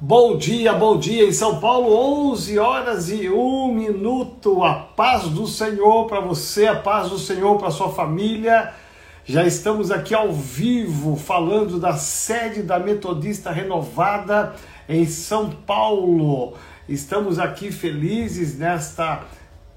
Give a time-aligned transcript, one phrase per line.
[0.00, 4.62] Bom dia, bom dia em São Paulo, 11 horas e 1 minuto.
[4.62, 8.72] A paz do Senhor para você, a paz do Senhor para sua família.
[9.24, 14.54] Já estamos aqui ao vivo falando da sede da Metodista Renovada
[14.88, 16.54] em São Paulo.
[16.88, 19.24] Estamos aqui felizes nesta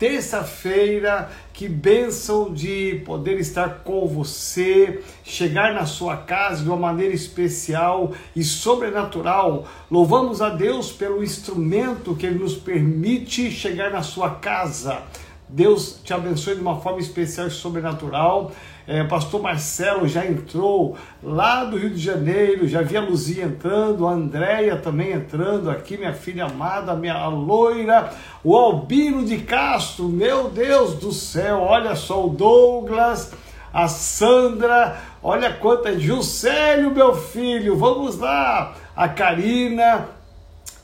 [0.02, 1.29] terça-feira.
[1.54, 8.11] Que bênção de poder estar com você, chegar na sua casa de uma maneira especial
[8.35, 9.67] e sobrenatural.
[9.91, 15.03] Louvamos a Deus pelo instrumento que Ele nos permite chegar na sua casa.
[15.48, 18.52] Deus te abençoe de uma forma especial e sobrenatural.
[18.94, 24.05] É, pastor Marcelo já entrou lá do Rio de Janeiro, já vi a Luzia entrando,
[24.05, 28.12] a Andréia também entrando aqui, minha filha amada, minha loira,
[28.44, 33.32] o Albino de Castro, meu Deus do céu, olha só o Douglas,
[33.73, 40.10] a Sandra, olha quanta, Juscelio, meu filho, vamos lá, a Karina,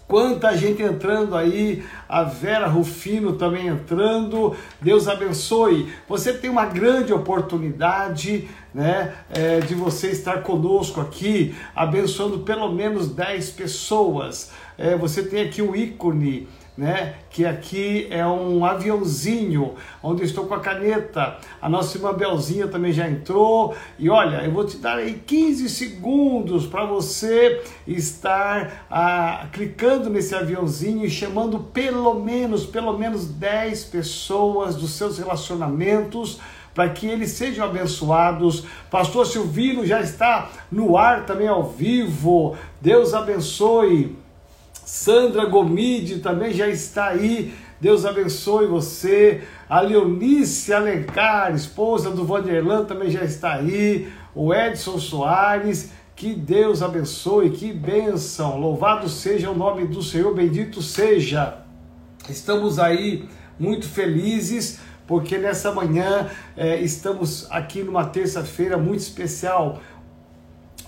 [0.07, 4.55] Quanta gente entrando aí, a Vera Rufino também entrando.
[4.81, 5.91] Deus abençoe.
[6.07, 13.09] Você tem uma grande oportunidade né, é, de você estar conosco aqui, abençoando pelo menos
[13.09, 14.51] 10 pessoas.
[14.77, 16.47] É, você tem aqui o ícone
[16.77, 17.15] né?
[17.31, 21.37] Que aqui é um aviãozinho onde estou com a caneta.
[21.59, 23.75] A nossa irmã Belzinha também já entrou.
[23.97, 30.35] E olha, eu vou te dar aí 15 segundos para você estar ah, clicando nesse
[30.35, 36.39] aviãozinho e chamando pelo menos, pelo menos 10 pessoas dos seus relacionamentos
[36.75, 38.63] para que eles sejam abençoados.
[38.91, 42.55] Pastor Silvino já está no ar também ao vivo.
[42.79, 44.26] Deus abençoe.
[44.87, 47.53] Sandra Gomide também já está aí.
[47.81, 49.41] Deus abençoe você.
[49.67, 54.07] A Leonice Alencar, esposa do Vanderlan, também já está aí.
[54.33, 55.91] O Edson Soares.
[56.15, 58.57] Que Deus abençoe, que bênção.
[58.57, 61.57] Louvado seja o nome do Senhor, bendito seja.
[62.29, 63.27] Estamos aí
[63.59, 69.81] muito felizes porque nessa manhã é, estamos aqui numa terça-feira muito especial.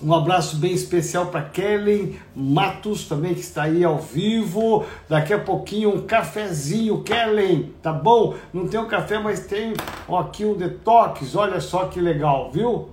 [0.02, 4.86] Um abraço bem especial para Kellen Matos também que está aí ao vivo.
[5.06, 8.34] Daqui a pouquinho um cafezinho, Kellen, tá bom?
[8.52, 9.74] Não tem um café, mas tem
[10.08, 11.36] aqui um detox.
[11.36, 12.88] Olha só que legal, viu?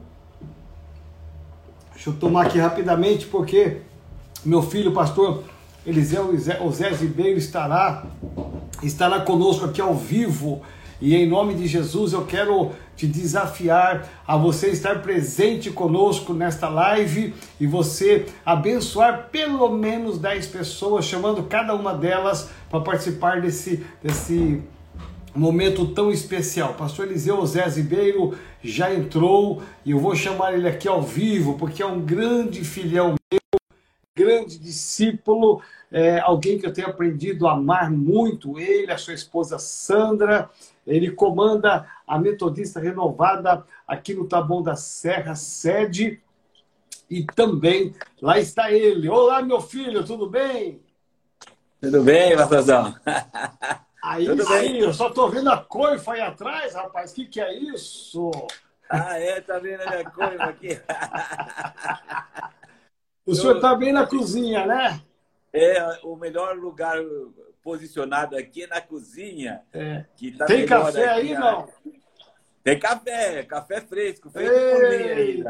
[1.93, 3.77] Deixa eu tomar aqui rapidamente porque
[4.43, 5.43] meu filho, pastor
[5.85, 8.03] Eliseu Osés Ribeiro estará
[8.83, 10.61] estará conosco aqui ao vivo
[10.99, 16.67] e em nome de Jesus eu quero te desafiar a você estar presente conosco nesta
[16.67, 23.85] live e você abençoar pelo menos 10 pessoas, chamando cada uma delas para participar desse,
[24.01, 24.63] desse
[25.35, 26.73] momento tão especial.
[26.73, 31.83] Pastor Eliseu Zé Ribeiro já entrou e eu vou chamar ele aqui ao vivo porque
[31.83, 33.59] é um grande filhão meu,
[34.15, 39.59] grande discípulo, é, alguém que eu tenho aprendido a amar muito, ele, a sua esposa
[39.59, 40.49] Sandra,
[40.87, 46.21] ele comanda a Metodista Renovada aqui no Taboão da Serra, sede.
[47.09, 49.09] E também lá está ele.
[49.09, 50.81] Olá, meu filho, tudo bem?
[51.81, 52.95] Tudo bem, pastorzão?
[54.01, 54.79] Aí tudo sim, bem?
[54.79, 57.11] eu só estou vendo a coifa aí atrás, rapaz.
[57.11, 58.31] O que, que é isso?
[58.89, 59.41] Ah, é?
[59.41, 60.79] Tá vendo a minha coifa aqui?
[63.25, 65.01] o senhor está bem na cozinha, né?
[65.51, 66.97] É, o melhor lugar
[67.67, 69.61] posicionado aqui na cozinha.
[69.73, 70.05] É.
[70.15, 71.67] Que tá Tem café aí, não?
[72.63, 75.43] Tem café, café fresco, feito por mim.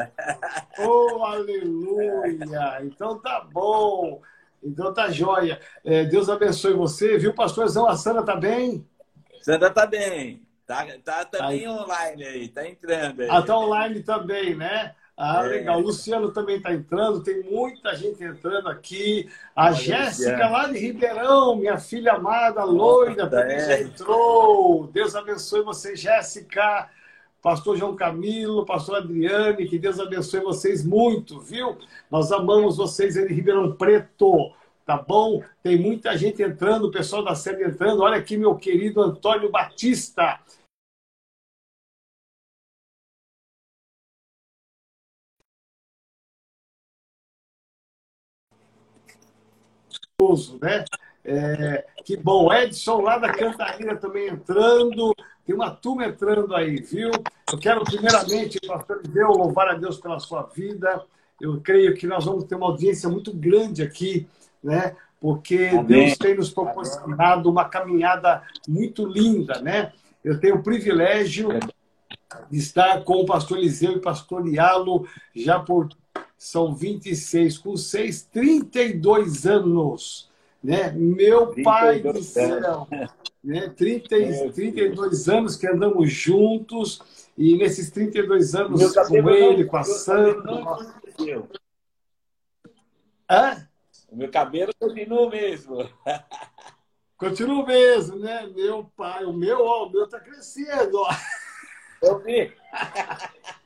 [0.79, 2.79] Oh, aleluia!
[2.81, 4.19] Então tá bom.
[4.63, 5.59] Então tá jóia.
[5.85, 7.87] É, Deus abençoe você, viu, pastorzão?
[7.87, 8.83] A Sandra tá bem?
[9.41, 10.41] Sandra tá bem.
[10.65, 11.67] Tá, tá também aí.
[11.67, 13.29] online aí, tá entrando aí.
[13.29, 14.95] Ah, tá online também, né?
[15.17, 15.49] Ah, é.
[15.49, 15.79] legal.
[15.79, 19.27] O Luciano também está entrando, tem muita gente entrando aqui.
[19.55, 23.65] A Jéssica, lá de Ribeirão, minha filha amada, loira, também é.
[23.65, 24.87] já entrou.
[24.93, 26.87] Deus abençoe você, Jéssica.
[27.41, 31.77] Pastor João Camilo, Pastor Adriane, que Deus abençoe vocês muito, viu?
[32.11, 34.51] Nós amamos vocês aí de Ribeirão Preto,
[34.85, 35.41] tá bom?
[35.63, 38.01] Tem muita gente entrando, o pessoal da série entrando.
[38.01, 40.39] Olha aqui, meu querido Antônio Batista.
[50.59, 50.83] Né?
[51.23, 55.13] É, que bom, Edson lá da Cantarina também entrando,
[55.45, 57.11] tem uma turma entrando aí, viu?
[57.51, 61.03] Eu quero primeiramente, pastor Deus, louvar a Deus pela sua vida.
[61.39, 64.27] Eu creio que nós vamos ter uma audiência muito grande aqui,
[64.63, 64.95] né?
[65.21, 65.85] Porque Amém.
[65.85, 69.93] Deus tem nos proporcionado uma caminhada muito linda, né?
[70.23, 71.49] Eu tenho o privilégio
[72.49, 75.89] de estar com o pastor Eliseu e pastoreá-lo já por
[76.37, 80.29] são 26 com 6, 32 anos.
[80.63, 80.91] Né?
[80.91, 82.87] Meu pai do céu!
[83.43, 83.69] Né?
[83.69, 87.01] 30, 32 anos que andamos juntos,
[87.37, 90.63] e nesses 32 anos com ele, com a Sandra.
[93.29, 93.67] Hã?
[94.09, 95.89] O meu cabelo continua mesmo.
[97.17, 98.45] Continua mesmo, né?
[98.55, 101.09] Meu pai, o meu, ó, o meu tá crescendo, ó.
[101.99, 102.53] Eu vi.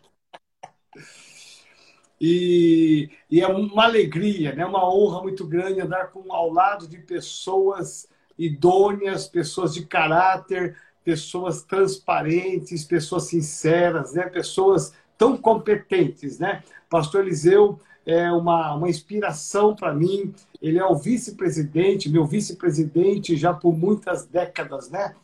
[2.23, 4.63] E, e, é uma alegria, né?
[4.63, 8.07] uma honra muito grande andar com, ao lado de pessoas
[8.37, 14.29] idôneas, pessoas de caráter, pessoas transparentes, pessoas sinceras, né?
[14.29, 16.37] pessoas tão competentes.
[16.37, 16.61] Né?
[16.87, 20.31] Pastor Eliseu é uma, uma inspiração para mim.
[20.61, 25.15] Ele é o vice-presidente, meu vice-presidente já por muitas décadas, né?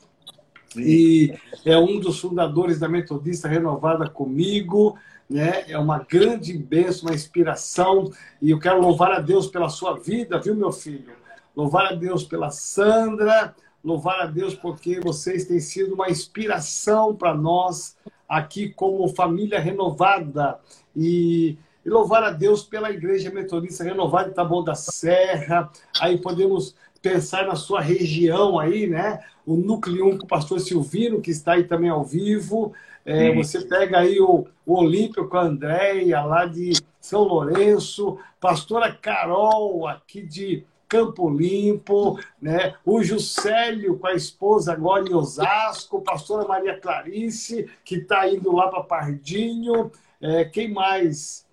[0.76, 1.34] E
[1.66, 4.98] é um dos fundadores da Metodista Renovada comigo,
[5.30, 5.66] né?
[5.68, 8.12] É uma grande bênção, uma inspiração.
[8.42, 11.14] E eu quero louvar a Deus pela sua vida, viu, meu filho?
[11.56, 17.34] Louvar a Deus pela Sandra, louvar a Deus porque vocês têm sido uma inspiração para
[17.34, 17.96] nós
[18.28, 20.60] aqui como família renovada.
[20.96, 21.58] E
[21.88, 25.72] e louvar a Deus pela Igreja Metodista Renovada de Taboão da Serra.
[26.02, 29.20] Aí podemos pensar na sua região aí, né?
[29.46, 32.74] O núcleo 1 com o pastor Silvino, que está aí também ao vivo.
[33.06, 38.92] É, você pega aí o, o Olímpio com a Andréia, lá de São Lourenço, pastora
[38.92, 42.76] Carol, aqui de Campo Limpo, né?
[42.86, 48.68] o Juscelio com a esposa agora em Osasco, pastora Maria Clarice, que está indo lá
[48.68, 49.92] para Pardinho.
[50.22, 51.46] É, quem mais?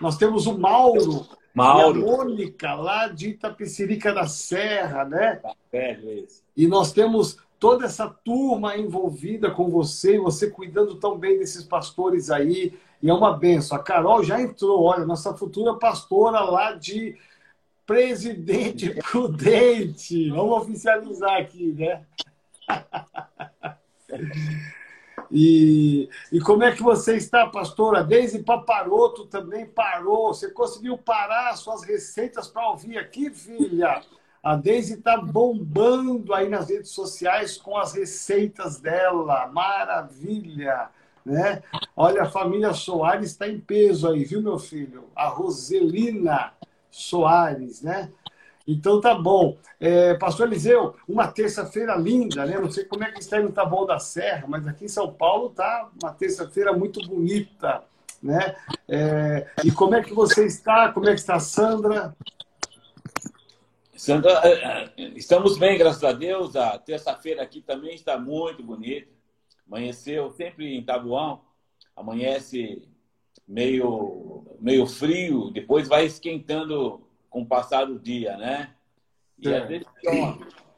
[0.00, 1.26] Nós temos o Mauro,
[1.56, 1.98] Mauro.
[1.98, 5.40] e a Mônica, lá de Itapecerica da Serra, né?
[5.72, 6.42] Velho esse.
[6.56, 12.30] E nós temos toda essa turma envolvida com você, você cuidando tão bem desses pastores
[12.30, 13.76] aí, e é uma benção.
[13.76, 17.16] A Carol já entrou, olha, nossa futura pastora lá de
[17.86, 20.30] Presidente Prudente.
[20.30, 22.04] Vamos oficializar aqui, né?
[25.30, 28.04] E, e como é que você está, pastora?
[28.04, 30.28] Deise Paparoto também parou.
[30.28, 34.02] Você conseguiu parar suas receitas para ouvir aqui, filha?
[34.42, 39.48] A Deise está bombando aí nas redes sociais com as receitas dela.
[39.48, 40.88] Maravilha!
[41.24, 41.60] Né?
[41.96, 45.08] Olha, a família Soares está em peso aí, viu, meu filho?
[45.16, 46.52] A Roselina
[46.88, 48.12] Soares, né?
[48.66, 49.56] Então tá bom.
[49.78, 52.58] É, Pastor Eliseu, uma terça-feira linda, né?
[52.58, 55.12] Não sei como é que está aí no Taboão da Serra, mas aqui em São
[55.12, 57.84] Paulo tá uma terça-feira muito bonita,
[58.22, 58.56] né?
[58.88, 60.90] É, e como é que você está?
[60.92, 62.16] Como é que está a Sandra?
[63.94, 66.56] Sandra, é, é, estamos bem, graças a Deus.
[66.56, 69.08] A terça-feira aqui também está muito bonita.
[69.66, 71.40] Amanheceu sempre em Tabuão.
[71.94, 72.82] Amanhece
[73.46, 77.05] meio, meio frio, depois vai esquentando
[77.36, 78.70] com o passar do dia, né?
[79.38, 79.58] E é.
[79.58, 79.86] às vezes,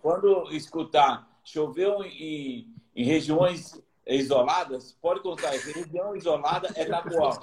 [0.02, 7.30] quando escutar choveu em, em regiões isoladas, pode contar, região isolada é Taboão.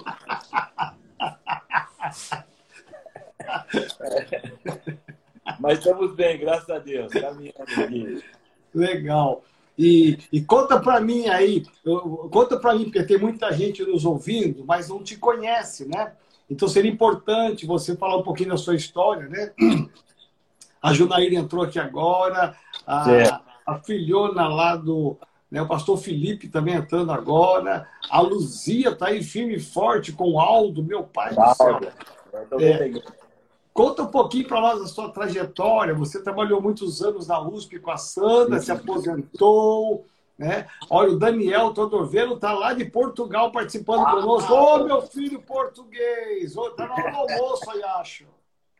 [5.58, 7.10] Mas estamos bem, graças a Deus.
[8.74, 9.42] Legal.
[9.78, 11.64] E, e conta para mim aí,
[12.30, 16.12] conta para mim, porque tem muita gente nos ouvindo, mas não te conhece, né?
[16.48, 19.52] Então seria importante você falar um pouquinho da sua história, né?
[20.80, 22.56] A Junaíra entrou aqui agora,
[22.86, 25.16] a, a filhona lá do.
[25.50, 30.32] Né, o pastor Felipe também entrando agora, a Luzia está aí firme e forte com
[30.32, 31.80] o Aldo, meu pai do céu.
[32.60, 32.92] É,
[33.72, 35.94] conta um pouquinho para nós da sua trajetória.
[35.94, 40.04] Você trabalhou muitos anos na USP com a Sandra, se aposentou.
[40.38, 40.66] Né?
[40.90, 44.52] Olha, o Daniel Todorvelo está lá de Portugal participando ah, conosco.
[44.52, 46.54] Ô, oh, meu filho português!
[46.54, 48.26] Está oh, no almoço aí, acho.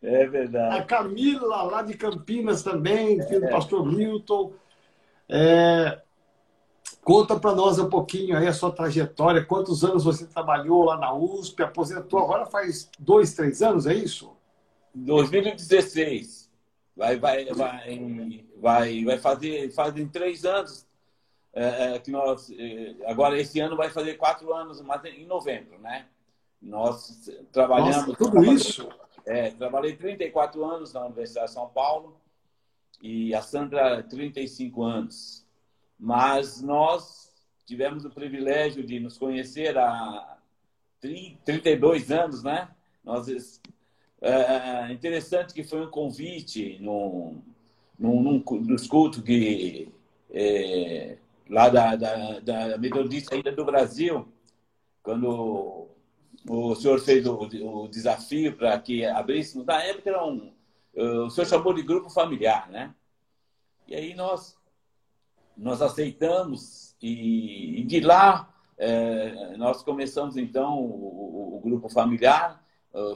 [0.02, 0.78] É verdade.
[0.78, 3.48] A Camila, lá de Campinas também, filho é.
[3.48, 4.52] do pastor Milton.
[5.28, 6.00] É...
[7.02, 9.44] Conta para nós um pouquinho aí a sua trajetória.
[9.44, 11.62] Quantos anos você trabalhou lá na USP?
[11.62, 14.36] Aposentou agora faz dois, três anos, é isso?
[14.94, 16.50] 2016.
[16.96, 18.00] Vai, vai, vai,
[18.58, 20.85] vai, vai fazer fazem três anos
[21.56, 25.78] é, é, que nós é, agora esse ano vai fazer quatro anos, mas em novembro,
[25.78, 26.04] né?
[26.60, 28.86] Nós trabalhamos Nossa, tudo isso.
[29.24, 32.20] É, trabalhei 34 anos na Universidade de São Paulo
[33.00, 35.46] e a Sandra 35 anos.
[35.98, 37.32] Mas nós
[37.64, 40.36] tivemos o privilégio de nos conhecer há
[41.00, 42.68] 32 anos, né?
[43.02, 43.28] Nós
[44.20, 47.40] é interessante que foi um convite num,
[47.98, 49.88] num, num dos cultos que
[50.30, 51.16] é,
[51.48, 54.26] lá da, da, da Metodista ainda do Brasil,
[55.02, 55.88] quando
[56.48, 59.66] o senhor fez o, o desafio para que abríssemos.
[59.66, 60.52] Na época era um,
[60.94, 62.94] o senhor chamou de grupo familiar, né?
[63.86, 64.56] E aí nós
[65.56, 72.62] nós aceitamos e, e de lá é, nós começamos então o, o, grupo familiar,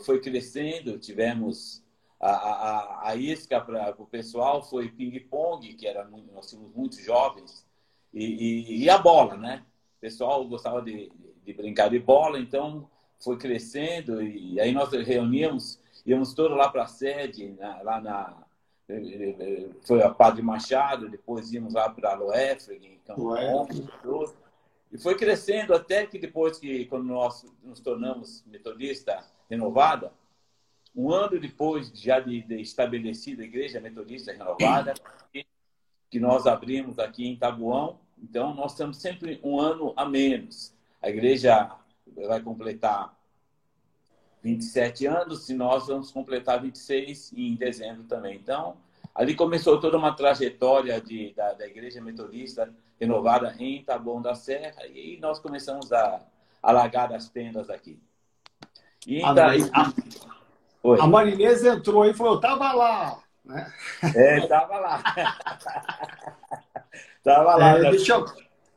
[0.05, 1.85] foi crescendo, tivemos
[2.19, 7.67] a, a, a isca para o pessoal foi ping-pong, que era nós tínhamos muitos jovens,
[8.13, 9.63] e, e, e, a bola, né?
[9.99, 11.11] O pessoal gostava de,
[11.45, 12.89] de brincar de bola, então
[13.19, 18.37] foi crescendo e aí nós reuníamos, íamos todos lá para a sede, na, lá na
[19.83, 22.99] foi a Padre Machado, depois íamos lá para a Loefre, em
[24.93, 30.13] e foi crescendo até que depois que, quando nós nos tornamos metodista renovada,
[30.95, 34.95] um ano depois já de, de estabelecida a Igreja Metodista Renovada,
[36.11, 40.75] que nós abrimos aqui em Tabuão, então nós estamos sempre um ano a menos.
[41.01, 41.71] A igreja
[42.27, 43.15] vai completar
[44.43, 48.37] 27 anos e nós vamos completar 26 em dezembro também.
[48.37, 48.77] Então,
[49.15, 54.87] ali começou toda uma trajetória de, da, da Igreja Metodista renovada em Taboão da Serra
[54.87, 56.21] e nós começamos a
[56.63, 57.99] alagar as tendas aqui.
[59.07, 63.23] E a, a, a Marinês entrou e falou, eu estava lá.
[63.45, 63.73] Né?
[64.15, 65.03] É, estava lá.
[67.19, 67.79] Estava lá.
[67.79, 68.25] É, deixa eu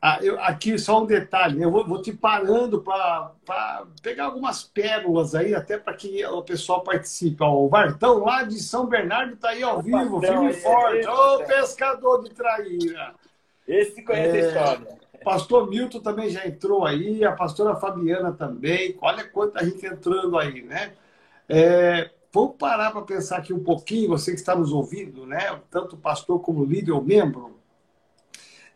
[0.06, 5.34] ah, eu, aqui só um detalhe, eu vou, vou te parando para pegar algumas pérolas
[5.34, 7.42] aí, até para que o pessoal participe.
[7.42, 11.06] Ó, o Vartão lá de São Bernardo está aí ao vivo, firme e forte.
[11.06, 13.14] Ô, oh, pescador de traíra!
[13.66, 14.98] Esse conhece é, a história.
[15.24, 18.98] Pastor Milton também já entrou aí, a pastora Fabiana também.
[19.00, 20.92] Olha quanta gente entrando aí, né?
[21.48, 25.58] É, vamos parar para pensar aqui um pouquinho, você que está nos ouvindo, né?
[25.70, 27.54] Tanto pastor como líder ou membro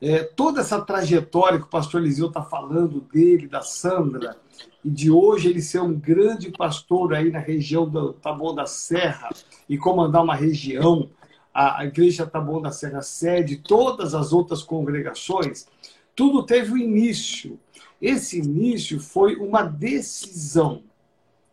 [0.01, 4.37] é, toda essa trajetória que o pastor Eliseu está falando dele, da Sandra,
[4.85, 9.29] e de hoje ele ser um grande pastor aí na região do Taboão da Serra
[9.69, 11.11] e comandar uma região,
[11.53, 15.67] a, a Igreja Taboão da Serra sede, todas as outras congregações,
[16.15, 17.59] tudo teve um início.
[18.01, 20.85] Esse início foi uma decisão.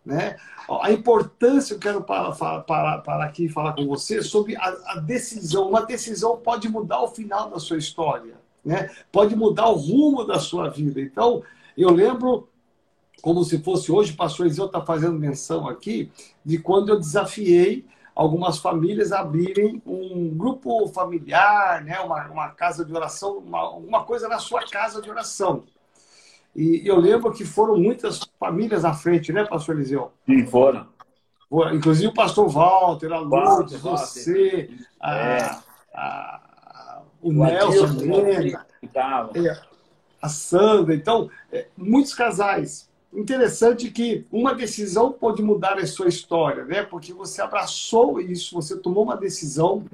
[0.06, 0.38] Né?
[0.82, 2.32] A importância, eu quero parar,
[2.62, 5.70] parar, parar aqui e falar com você sobre a, a, decisão.
[5.70, 8.92] Uma decisão pode mudar o final da sua história, né?
[9.12, 11.02] pode mudar o rumo da sua vida.
[11.02, 11.42] Então,
[11.76, 12.48] eu lembro,
[13.22, 16.12] como se fosse hoje, o pastor Eliseu está fazendo menção aqui,
[16.44, 17.84] de quando eu desafiei
[18.16, 22.00] algumas famílias abrirem um grupo familiar, né?
[22.00, 25.64] uma, uma casa de oração, uma, uma coisa na sua casa de oração.
[26.56, 30.14] E eu lembro que foram muitas famílias à frente, né, pastor Eliseu?
[30.26, 30.88] Sim, foram.
[31.74, 34.70] Inclusive o pastor Walter, a Lourdes, você,
[35.04, 35.38] é.
[35.44, 35.62] a,
[35.94, 38.66] a, o, o Nelson, Helena,
[39.36, 39.62] é,
[40.22, 40.96] a Sandra.
[40.96, 42.90] Então, é, muitos casais.
[43.14, 46.84] Interessante que uma decisão pode mudar a sua história, né?
[46.84, 49.86] Porque você abraçou isso, você tomou uma decisão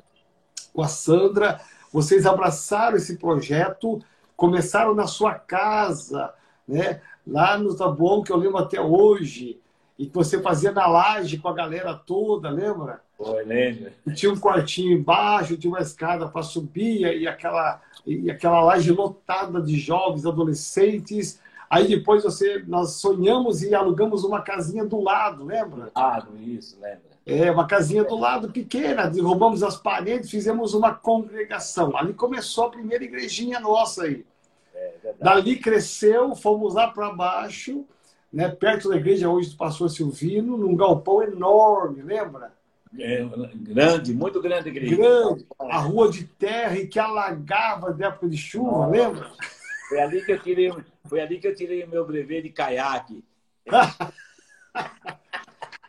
[0.74, 1.60] com a Sandra,
[1.92, 4.00] vocês abraçaram esse projeto,
[4.36, 6.34] começaram na sua casa,
[6.68, 7.02] né?
[7.26, 9.60] Lá no Taboão, que eu lembro até hoje,
[9.98, 13.02] e que você fazia na laje com a galera toda, lembra?
[13.16, 13.94] Foi, lembra.
[14.16, 19.62] Tinha um quartinho embaixo, tinha uma escada para subir, e aquela, e aquela laje lotada
[19.62, 21.40] de jovens, adolescentes.
[21.70, 25.92] Aí depois você, nós sonhamos e alugamos uma casinha do lado, lembra?
[25.94, 27.12] Ah, isso, lembra.
[27.24, 31.96] É, uma casinha do lado pequena, derrubamos as paredes, fizemos uma congregação.
[31.96, 34.26] Ali começou a primeira igrejinha nossa aí.
[35.20, 37.86] Dali cresceu, fomos lá para baixo,
[38.32, 42.54] né, perto da igreja hoje do pastor Silvino, num galpão enorme, lembra?
[42.98, 44.96] É, grande, muito grande a igreja.
[44.96, 48.92] Grande, a rua de terra e que alagava de época de chuva, Nossa.
[48.92, 49.32] lembra?
[49.88, 50.74] Foi ali que eu tirei,
[51.06, 53.24] foi ali que eu tirei o meu brevet de caiaque.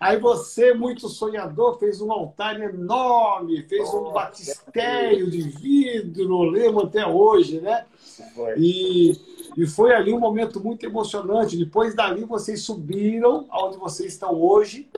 [0.03, 6.87] Aí você, muito sonhador, fez um altar enorme, fez oh, um batistério de vidro, lembro
[6.87, 7.87] até hoje, né?
[8.35, 8.55] Foi.
[8.59, 9.21] E,
[9.57, 11.57] e foi ali um momento muito emocionante.
[11.57, 14.89] Depois dali, vocês subiram aonde vocês estão hoje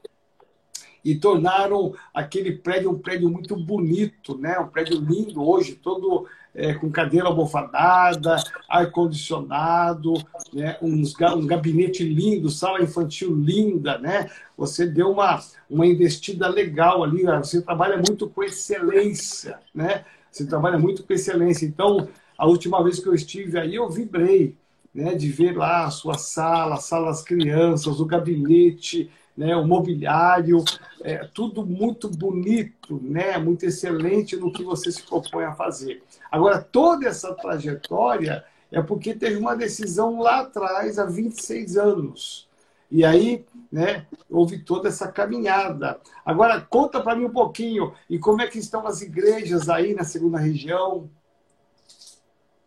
[1.04, 4.59] e tornaram aquele prédio um prédio muito bonito, né?
[4.59, 8.37] Um prédio lindo hoje, todo é, com cadeira almofadada,
[8.69, 10.14] ar-condicionado,
[10.52, 10.78] né?
[10.81, 14.31] Uns, um gabinete lindo, sala infantil linda, né?
[14.57, 20.04] Você deu uma, uma investida legal ali, você trabalha muito com excelência, né?
[20.31, 21.66] Você trabalha muito com excelência.
[21.66, 24.57] Então, a última vez que eu estive aí, eu vibrei,
[24.95, 25.14] né?
[25.14, 30.64] De ver lá a sua sala, a sala das crianças, o gabinete, né, o mobiliário,
[31.03, 36.03] é, tudo muito bonito, né, muito excelente no que você se propõe a fazer.
[36.31, 42.49] Agora, toda essa trajetória é porque teve uma decisão lá atrás, há 26 anos.
[42.91, 46.00] E aí, né, houve toda essa caminhada.
[46.25, 50.05] Agora, conta para mim um pouquinho, e como é que estão as igrejas aí na
[50.05, 51.11] segunda região?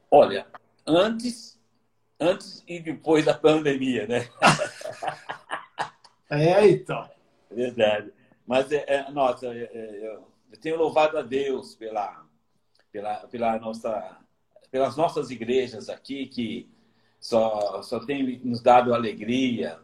[0.09, 0.47] Olha,
[0.85, 1.59] antes,
[2.19, 4.27] antes e depois da pandemia, né?
[6.29, 7.09] é, então.
[7.51, 8.11] Verdade.
[8.45, 10.05] Mas, é, é nossa, é, é,
[10.51, 12.25] eu tenho louvado a Deus pela,
[12.91, 14.17] pela, pela nossa,
[14.71, 16.69] pelas nossas igrejas aqui, que
[17.19, 19.79] só, só tem nos dado alegria,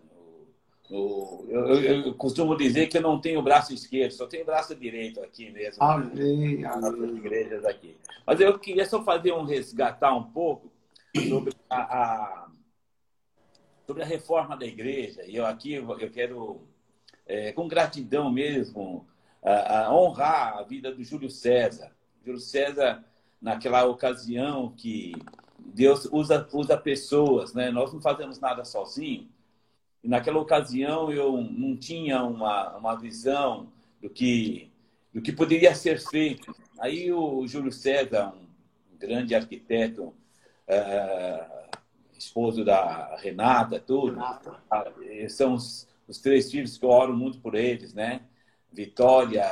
[0.90, 5.22] eu, eu, eu, costumo dizer que eu não tenho braço esquerdo, só tenho braço direito
[5.22, 5.82] aqui mesmo.
[5.82, 7.16] Amém, nas amém.
[7.16, 7.98] igrejas aqui.
[8.26, 10.72] Mas eu queria só fazer um resgatar um pouco
[11.30, 12.48] sobre a, a
[13.86, 15.24] sobre a reforma da igreja.
[15.26, 16.62] E eu aqui eu quero,
[17.26, 19.08] é, com gratidão mesmo,
[19.44, 21.92] a, a honrar a vida do Júlio César.
[22.26, 23.04] Júlio César,
[23.42, 25.14] naquela ocasião que
[25.60, 27.72] Deus usa, usa pessoas, né?
[27.72, 29.33] Nós não fazemos nada sozinhos.
[30.04, 34.70] E naquela ocasião eu não tinha uma, uma visão do que,
[35.14, 36.54] do que poderia ser feito.
[36.78, 38.34] Aí o Júlio César,
[38.94, 40.14] um grande arquiteto,
[40.68, 41.46] é,
[42.18, 44.62] esposo da Renata, tudo, Renata.
[44.70, 44.86] Ah,
[45.30, 48.22] são os, os três filhos que eu oro muito por eles, né?
[48.72, 49.46] Vitória,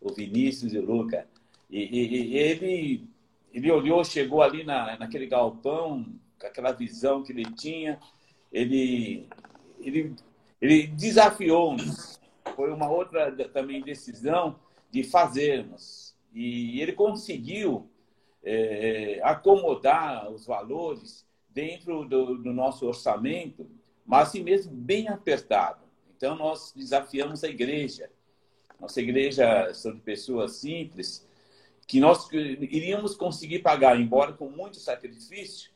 [0.00, 1.26] o Vinícius e o Luca.
[1.68, 3.08] E, e, e, ele,
[3.52, 6.06] ele olhou, chegou ali na, naquele galpão,
[6.40, 7.98] com aquela visão que ele tinha,
[8.50, 9.28] ele
[9.80, 10.14] ele,
[10.60, 12.20] ele desafiou-nos.
[12.54, 14.58] Foi uma outra também decisão
[14.90, 16.14] de fazermos.
[16.32, 17.88] E ele conseguiu
[18.42, 23.68] é, acomodar os valores dentro do, do, nosso orçamento,
[24.06, 25.80] mas assim mesmo bem apertado.
[26.16, 28.10] Então, nós desafiamos a igreja.
[28.80, 31.26] Nossa igreja são de pessoas simples,
[31.86, 35.70] que nós iríamos conseguir pagar, embora com muito sacrifício,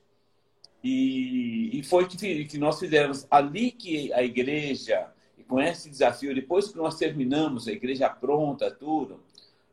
[0.83, 3.27] e, e foi que, que nós fizemos.
[3.31, 5.09] Ali que a igreja,
[5.47, 9.21] com esse desafio, depois que nós terminamos, a igreja pronta, tudo,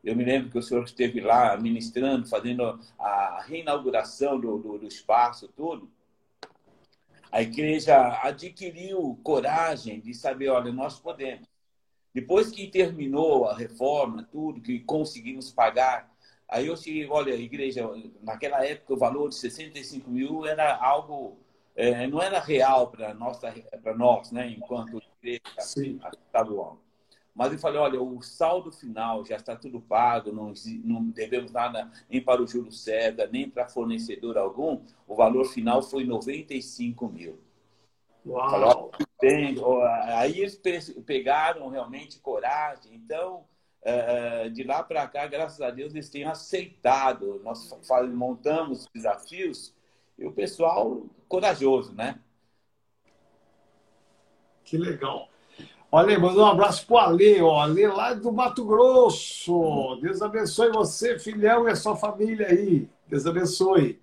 [0.03, 4.87] eu me lembro que o senhor esteve lá ministrando, fazendo a reinauguração do, do, do
[4.87, 5.89] espaço, tudo.
[7.31, 11.47] A igreja adquiriu coragem de saber, olha, nós podemos.
[12.13, 16.11] Depois que terminou a reforma, tudo, que conseguimos pagar
[16.49, 17.87] Aí eu cheguei, olha, igreja,
[18.21, 21.37] naquela época o valor de 65 mil era algo,
[21.75, 23.13] é, não era real para
[23.95, 25.41] nós, né, enquanto igreja
[26.25, 26.79] estadual.
[27.35, 30.51] Mas eu falei, olha, o saldo final já está tudo pago, não,
[30.83, 34.81] não devemos nada nem para o Júlio César, nem para fornecedor algum.
[35.07, 37.39] O valor final foi 95 mil.
[38.25, 38.49] Uau!
[38.49, 39.55] Falei,
[40.15, 40.59] aí eles
[41.05, 42.93] pegaram realmente coragem.
[42.95, 43.45] Então,
[44.53, 47.41] de lá para cá, graças a Deus, eles têm aceitado.
[47.43, 47.71] Nós
[48.13, 49.73] montamos desafios
[50.17, 52.19] e o pessoal corajoso, né?
[54.63, 55.29] Que legal.
[55.91, 57.59] Olha, manda um abraço pro Ale, ó.
[57.61, 59.97] Ale lá do Mato Grosso.
[60.01, 62.87] Deus abençoe você, filhão, e a sua família aí.
[63.07, 63.99] Deus abençoe.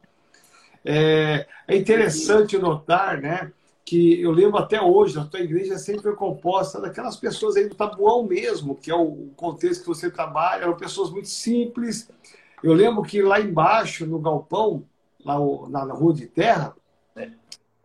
[0.85, 3.53] É, é interessante notar, né?
[3.87, 7.77] Que eu lembro até hoje, a tua igreja é sempre composta daquelas pessoas aí do
[7.77, 12.11] Tabuão mesmo, que é o contexto que você trabalha, eram pessoas muito simples.
[12.65, 14.83] Eu lembro que lá embaixo, no galpão,
[15.25, 16.75] lá na rua de terra,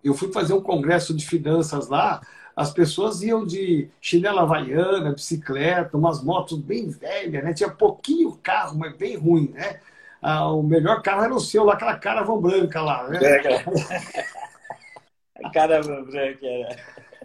[0.03, 2.19] eu fui fazer um congresso de finanças lá,
[2.55, 7.53] as pessoas iam de chinela havaiana, bicicleta, umas motos bem velhas, né?
[7.53, 9.79] Tinha pouquinho carro, mas bem ruim, né?
[10.19, 13.19] Ah, o melhor carro era o seu, lá, aquela caravana branca lá, né?
[13.21, 13.65] É,
[15.53, 16.75] cara branca era.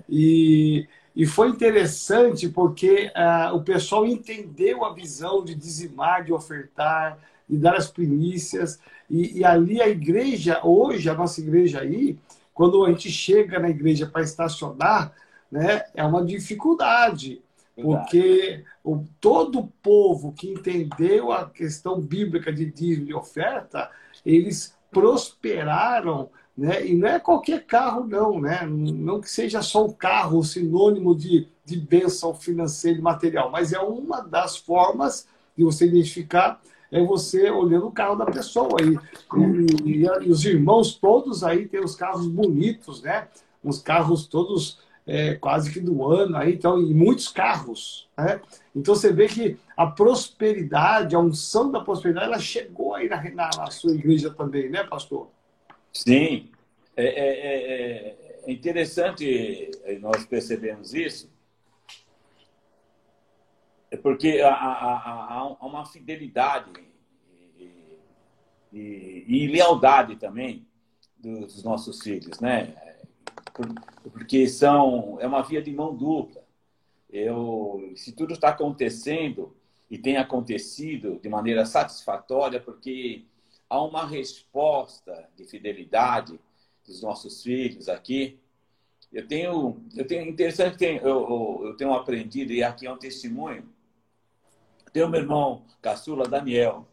[0.09, 7.19] E, e foi interessante porque uh, o pessoal entendeu a visão de dizimar, de ofertar,
[7.49, 8.79] de dar as primícias.
[9.09, 12.19] E, e, ali a igreja, hoje, a nossa igreja aí,
[12.53, 15.12] quando a gente chega na igreja para estacionar,
[15.51, 17.42] né, é uma dificuldade.
[17.81, 23.90] Porque o, todo o povo que entendeu a questão bíblica de dízimo e oferta,
[24.25, 26.87] eles prosperaram né?
[26.87, 28.66] E não é qualquer carro, não, né?
[28.66, 33.79] Não que seja só o carro sinônimo de, de bênção financeira e material, mas é
[33.79, 38.97] uma das formas de você identificar é você olhando o carro da pessoa aí.
[39.85, 43.27] E, e, e, os irmãos todos aí têm os carros bonitos, né?
[43.62, 48.40] Os carros todos é, quase que do ano aí, então, e muitos carros, né?
[48.75, 53.71] Então você vê que a prosperidade, a unção da prosperidade, ela chegou aí na, na
[53.71, 55.29] sua igreja também, né, pastor?
[56.03, 56.51] Sim,
[56.97, 61.31] é, é, é, é interessante nós percebemos isso,
[63.91, 66.71] é porque há, há, há uma fidelidade
[67.59, 67.99] e,
[68.73, 70.67] e, e, lealdade também
[71.19, 72.75] dos nossos filhos, né?
[74.13, 76.45] porque são é uma via de mão dupla.
[77.09, 79.57] Eu, se tudo está acontecendo
[79.91, 83.25] e tem acontecido de maneira satisfatória, porque
[83.69, 86.39] há uma resposta de fidelidade
[86.87, 88.39] dos nossos filhos aqui.
[89.13, 93.69] Eu tenho, eu tenho interessante, eu, eu, eu tenho aprendido e aqui é um testemunho.
[94.93, 96.87] Tenho meu irmão caçula Daniel,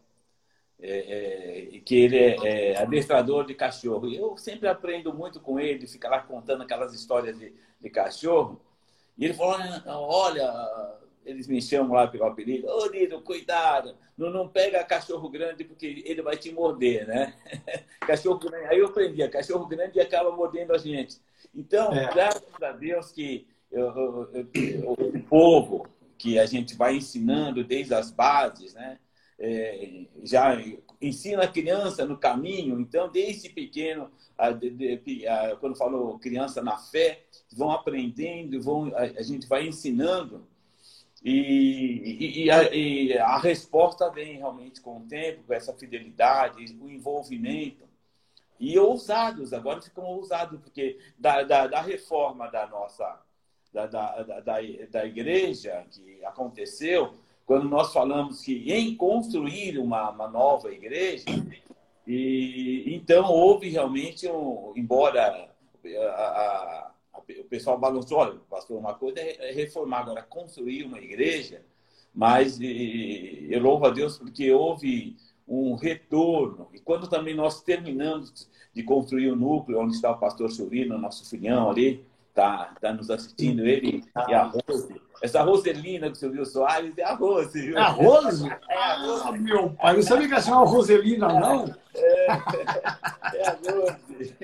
[0.80, 4.08] é, é, que ele é, é, adestrador de cachorro.
[4.12, 8.60] Eu sempre aprendo muito com ele, fica lá contando aquelas histórias de, de cachorro.
[9.16, 10.52] E ele falou: olha,
[11.24, 16.02] eles me chamam lá pelo apelido, ô Nino, cuidado, não, não pega cachorro grande porque
[16.04, 17.34] ele vai te morder, né?
[18.00, 21.18] cachorro grande, aí eu aprendi, cachorro grande acaba mordendo a gente.
[21.54, 22.12] Então, é.
[22.12, 23.46] graças a Deus que
[24.84, 28.98] o povo que a gente vai ensinando desde as bases, né?
[29.36, 30.56] É, já
[31.02, 34.08] ensina a criança no caminho, então desde pequeno,
[34.38, 40.46] a, a, quando falou criança na fé, vão aprendendo, vão, a, a gente vai ensinando
[41.24, 46.88] e, e, a, e, a, resposta vem realmente com o tempo, com essa fidelidade, o
[46.88, 47.88] envolvimento.
[48.60, 53.20] E ousados, agora ficam ousados, porque da, da, da reforma da nossa
[53.72, 54.60] da, da, da,
[54.90, 57.14] da igreja que aconteceu,
[57.46, 61.24] quando nós falamos que em construir uma, uma nova igreja,
[62.06, 65.50] e então houve realmente um, embora
[65.84, 66.93] a, a,
[67.40, 71.62] o pessoal balançou, olha, pastor, uma coisa é reformar, agora construir uma igreja,
[72.14, 76.68] mas e, eu louvo a Deus porque houve um retorno.
[76.72, 81.28] E quando também nós terminamos de construir o núcleo, onde está o pastor Silvino, nosso
[81.28, 85.00] filhão ali, está tá nos assistindo, ele e a Rose.
[85.22, 87.60] Essa Roselina que o Silvio Soares é a Rose.
[87.60, 87.78] Viu?
[87.78, 88.48] É a Rose?
[88.68, 89.22] É a Rose.
[89.24, 91.74] Ah, meu pai, não sabia que era uma Roselina, não?
[91.94, 94.34] É, é a Rose.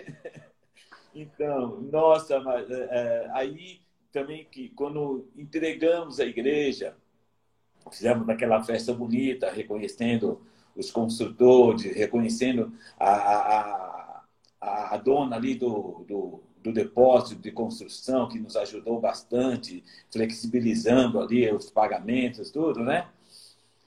[1.14, 3.80] Então, nossa, mas, é, é, aí
[4.12, 6.96] também que quando entregamos a igreja,
[7.90, 10.40] fizemos aquela festa bonita, reconhecendo
[10.76, 14.22] os construtores, reconhecendo a,
[14.60, 21.20] a, a, dona ali do, do do depósito de construção, que nos ajudou bastante, flexibilizando
[21.20, 23.08] ali os pagamentos, tudo, né?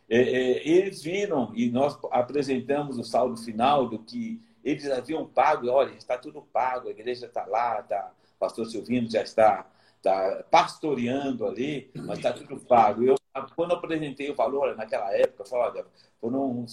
[0.09, 5.69] É, é, eles viram e nós apresentamos o saldo final do que eles haviam pago.
[5.69, 9.65] Olha, está tudo pago, a igreja está lá, tá, o pastor Silvino já está,
[9.97, 13.03] está pastoreando ali, mas está tudo pago.
[13.03, 13.15] Eu,
[13.55, 15.85] quando eu apresentei o valor, naquela época, falei, olha,
[16.19, 16.65] foram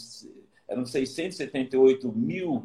[0.70, 2.64] eram 678 mil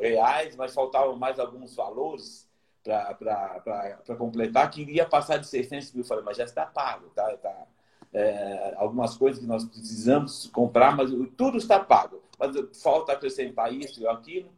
[0.00, 2.48] reais, mas faltavam mais alguns valores
[2.84, 6.02] para completar, que iria passar de 600 mil.
[6.02, 7.36] Eu falei, mas já está pago, tá?
[7.36, 7.66] tá
[8.12, 12.22] é, algumas coisas que nós precisamos comprar, mas tudo está pago.
[12.42, 14.52] Mas falta acrescentar isso e aquilo.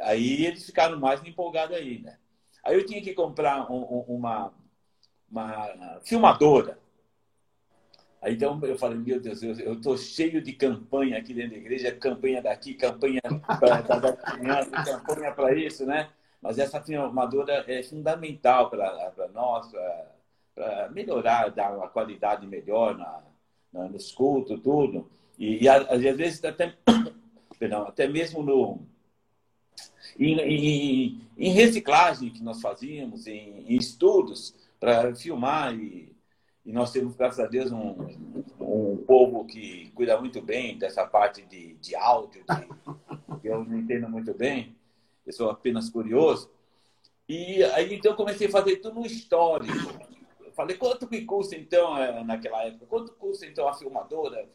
[0.00, 2.18] Aí eles ficaram mais empolgados aí, né?
[2.64, 4.52] Aí eu tinha que comprar um, um, uma,
[5.30, 6.78] uma filmadora.
[8.20, 11.92] Aí então eu falei, meu Deus, eu estou cheio de campanha aqui dentro da igreja,
[11.92, 13.20] campanha daqui, campanha
[13.60, 13.82] para
[14.84, 16.10] campanha para isso, né?
[16.40, 19.70] Mas essa filmadora é fundamental para nós,
[20.54, 23.22] para melhorar, dar uma qualidade melhor na,
[23.72, 25.10] na, nos cultos, tudo.
[25.38, 26.74] E, e às vezes até,
[27.58, 28.80] perdão, até mesmo no,
[30.18, 36.14] em, em, em, reciclagem que nós fazíamos, em, em estudos para filmar e,
[36.64, 37.96] e, nós temos, graças a Deus, um,
[38.60, 43.78] um povo que cuida muito bem dessa parte de, de áudio, de, que eu não
[43.78, 44.78] entendo muito bem
[45.28, 46.50] eu sou apenas curioso.
[47.28, 49.74] E aí então comecei a fazer tudo no histórico.
[50.42, 52.86] Eu falei, quanto que custa então eh, naquela época?
[52.86, 54.48] Quanto custa então a filmadora?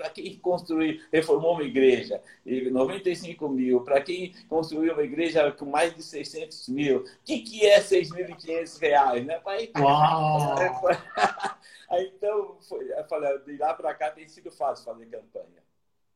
[0.00, 3.82] Para quem construir, reformou uma igreja, 95 mil.
[3.82, 8.80] Para quem construiu uma igreja com mais de 600 mil, o que, que é 6.500
[8.80, 9.26] reais?
[9.26, 9.38] Né?
[9.44, 10.56] Aí, Uau!
[11.90, 15.62] aí então, foi, eu falei, de lá para cá tem sido fácil fazer campanha.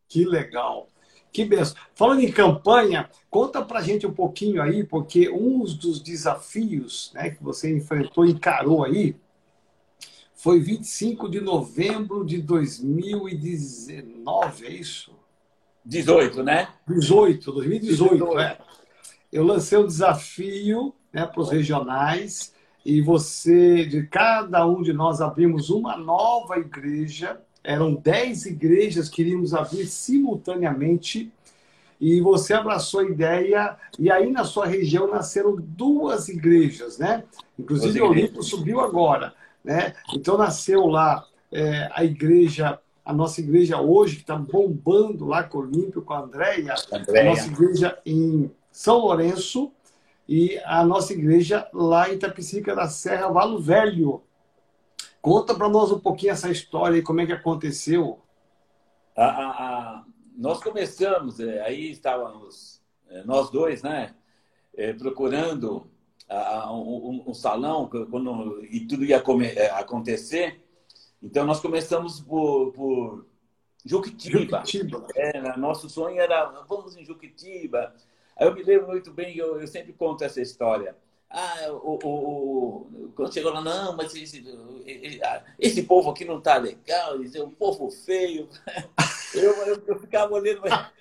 [0.09, 0.89] Que legal!
[1.31, 1.77] Que benção.
[1.95, 7.45] Falando em campanha, conta pra gente um pouquinho aí, porque um dos desafios né, que
[7.45, 9.15] você enfrentou, encarou aí,
[10.45, 15.11] foi 25 de novembro de 2019, é isso?
[15.83, 16.69] 18, né?
[16.87, 18.39] 18, 2018, 18.
[18.39, 18.59] é.
[19.33, 22.53] Eu lancei o um desafio né, para os regionais
[22.85, 29.23] e você, de cada um de nós, abrimos uma nova igreja eram dez igrejas que
[29.23, 31.33] iríamos abrir simultaneamente
[31.99, 37.25] e você abraçou a ideia e aí na sua região nasceram duas igrejas, né?
[37.59, 39.33] Inclusive o Olimpo subiu agora,
[39.65, 39.95] né?
[40.15, 45.59] Então nasceu lá é, a igreja, a nossa igreja hoje que está bombando lá com
[45.59, 49.73] o Olímpio, com a Andréia, a nossa igreja em São Lourenço
[50.29, 54.23] e a nossa igreja lá em Itapicica da Serra, Valo Velho.
[55.23, 58.21] Conta para nós um pouquinho essa história e como é que aconteceu.
[59.17, 60.05] A, a, a,
[60.37, 64.15] nós começamos, é, aí estávamos é, nós dois, né,
[64.77, 65.87] é, procurando
[66.71, 69.23] um, um, salão quando e tudo ia
[69.73, 70.61] acontecer.
[71.23, 73.27] Então nós começamos por, por
[73.85, 74.63] Juquitiba.
[74.65, 75.07] Juquitiba.
[75.15, 77.95] É, nosso sonho era vamos em Juquitiba.
[78.37, 80.97] Aí eu me lembro muito bem, eu, eu sempre conto essa história.
[81.31, 84.45] Ah, o, o, o, quando chegou lá, não, mas esse,
[85.59, 88.49] esse povo aqui não tá legal, é um povo feio.
[89.35, 90.93] Eu, eu, eu ficava olhando, mas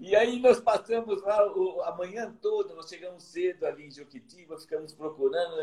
[0.00, 4.58] e aí nós passamos lá o, a manhã toda, nós chegamos cedo ali em Joquitiba,
[4.58, 5.60] ficamos procurando,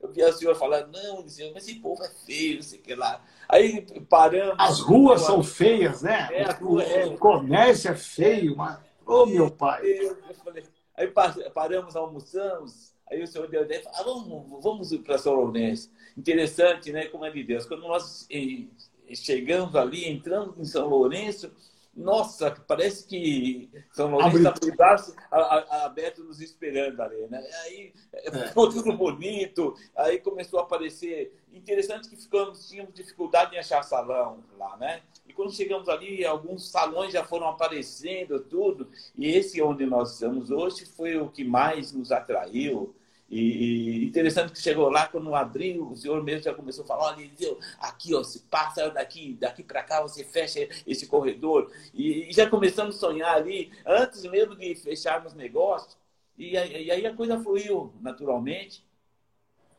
[0.00, 2.82] eu vi a senhora falar, não, dizia, mas esse povo é feio, não sei o
[2.82, 3.24] que lá.
[3.48, 4.56] Aí paramos.
[4.58, 6.28] As ruas são feias, né?
[6.32, 7.06] É, rua, é.
[7.06, 8.78] O comércio é feio, mas.
[9.06, 9.84] Ô oh, meu pai!
[9.84, 10.64] Eu, eu falei,
[10.94, 11.08] aí
[11.52, 15.90] paramos, almoçamos, aí o senhor deu ideia, falou, ah, vamos, vamos para São Lourenço.
[16.16, 17.06] Interessante, né?
[17.06, 17.66] Como é de Deus.
[17.66, 18.66] Quando nós eh,
[19.14, 21.50] chegamos ali, entramos em São Lourenço,
[21.94, 27.44] nossa, parece que São Lourenço está com o braço aberto nos esperando ali, né?
[27.64, 28.48] Aí é.
[28.48, 31.36] ficou tudo bonito, aí começou a aparecer.
[31.52, 35.02] Interessante que ficamos, tínhamos dificuldade em achar salão lá, né?
[35.26, 38.88] E quando chegamos ali, alguns salões já foram aparecendo, tudo.
[39.16, 42.94] E esse onde nós estamos hoje foi o que mais nos atraiu.
[43.30, 47.14] E, e, interessante que chegou lá, quando abriu, o senhor mesmo já começou a falar,
[47.14, 47.30] olha,
[47.78, 51.70] aqui, ó, se passa daqui, daqui para cá, você fecha esse corredor.
[51.94, 55.96] E, e, já começamos a sonhar ali, antes mesmo de fecharmos negócios.
[56.36, 58.84] E, e aí a coisa fluiu naturalmente.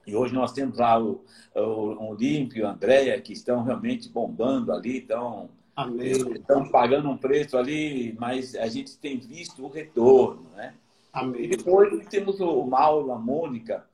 [0.07, 4.99] E hoje nós temos lá o, o Olímpio o Andréia, que estão realmente bombando ali,
[4.99, 5.49] estão,
[6.33, 10.73] estão pagando um preço ali, mas a gente tem visto o retorno, né?
[11.13, 11.43] Amém.
[11.43, 13.85] E depois temos o Mauro, a Mônica,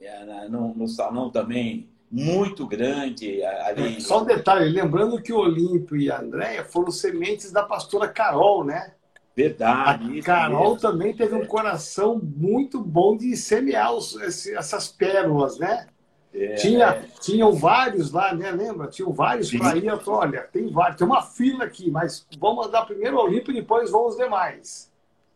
[0.00, 3.42] é, no, no salão também, muito grande.
[3.44, 3.96] Ali.
[3.96, 8.08] É, só um detalhe, lembrando que o Olímpio e a Andréia foram sementes da pastora
[8.08, 8.92] Carol, né?
[9.34, 10.20] Verdade.
[10.20, 10.80] A Carol mesmo.
[10.80, 14.16] também teve um coração muito bom de semear os,
[14.48, 15.86] essas pérolas, né?
[16.32, 17.04] É, Tinha, é.
[17.20, 18.50] Tinham vários lá, né?
[18.50, 18.88] Lembra?
[18.88, 19.90] Tinham vários para ir.
[20.06, 23.90] Olha, tem vários, tem uma fila aqui, mas vamos mandar primeiro o Olímpio e depois
[23.90, 24.90] vão os demais.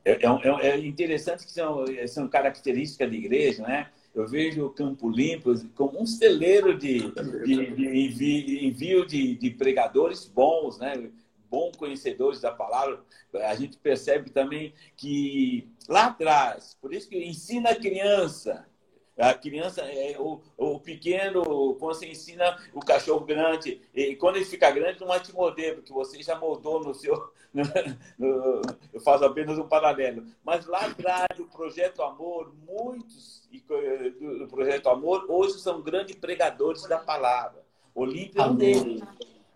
[0.05, 3.91] É, é, é, é, interessante que são, são características de igreja, né?
[4.15, 7.13] Eu vejo o Campo Limpo como um celeiro de,
[7.45, 11.11] de, de envio de, de, pregadores bons, né?
[11.49, 13.01] bons conhecedores da palavra.
[13.35, 18.67] A gente percebe também que lá atrás, por isso que ensina a criança,
[19.21, 21.43] a criança, é, o, o pequeno,
[21.75, 25.77] quando você ensina o cachorro grande, e quando ele fica grande, não vai te morder,
[25.77, 27.15] porque você já moldou no seu.
[27.53, 27.65] No,
[28.17, 30.25] no, eu faço apenas um paralelo.
[30.45, 36.87] Mas lá atrás, o Projeto Amor, muitos do, do Projeto Amor hoje são grandes pregadores
[36.87, 37.65] da palavra.
[37.93, 39.03] Olímpia é um deles.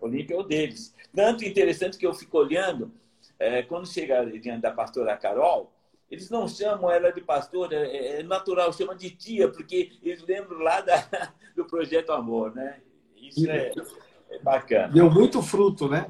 [0.01, 0.93] Olímpia é um deles.
[1.15, 2.91] Tanto interessante que eu fico olhando,
[3.39, 5.73] é, quando chega diante da pastora Carol,
[6.11, 10.59] eles não chamam ela de pastora, é, é natural, chamam de tia, porque eles lembram
[10.59, 10.97] lá da,
[11.57, 12.81] do Projeto Amor, né?
[13.17, 13.73] Isso é,
[14.31, 14.93] é bacana.
[14.93, 16.07] Deu muito fruto, né?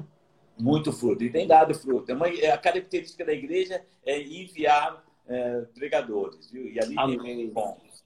[0.57, 2.11] Muito fruto, e tem dado fruto.
[2.11, 6.67] É uma, é a característica da igreja é enviar é, pregadores, viu?
[6.67, 7.19] E ali Amém.
[7.19, 8.03] tem bons.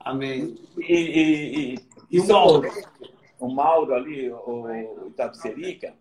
[0.00, 0.58] Amém.
[0.78, 1.78] E, e, e,
[2.10, 2.70] e o Mauro?
[3.38, 5.94] O Mauro ali, o Itapicerica,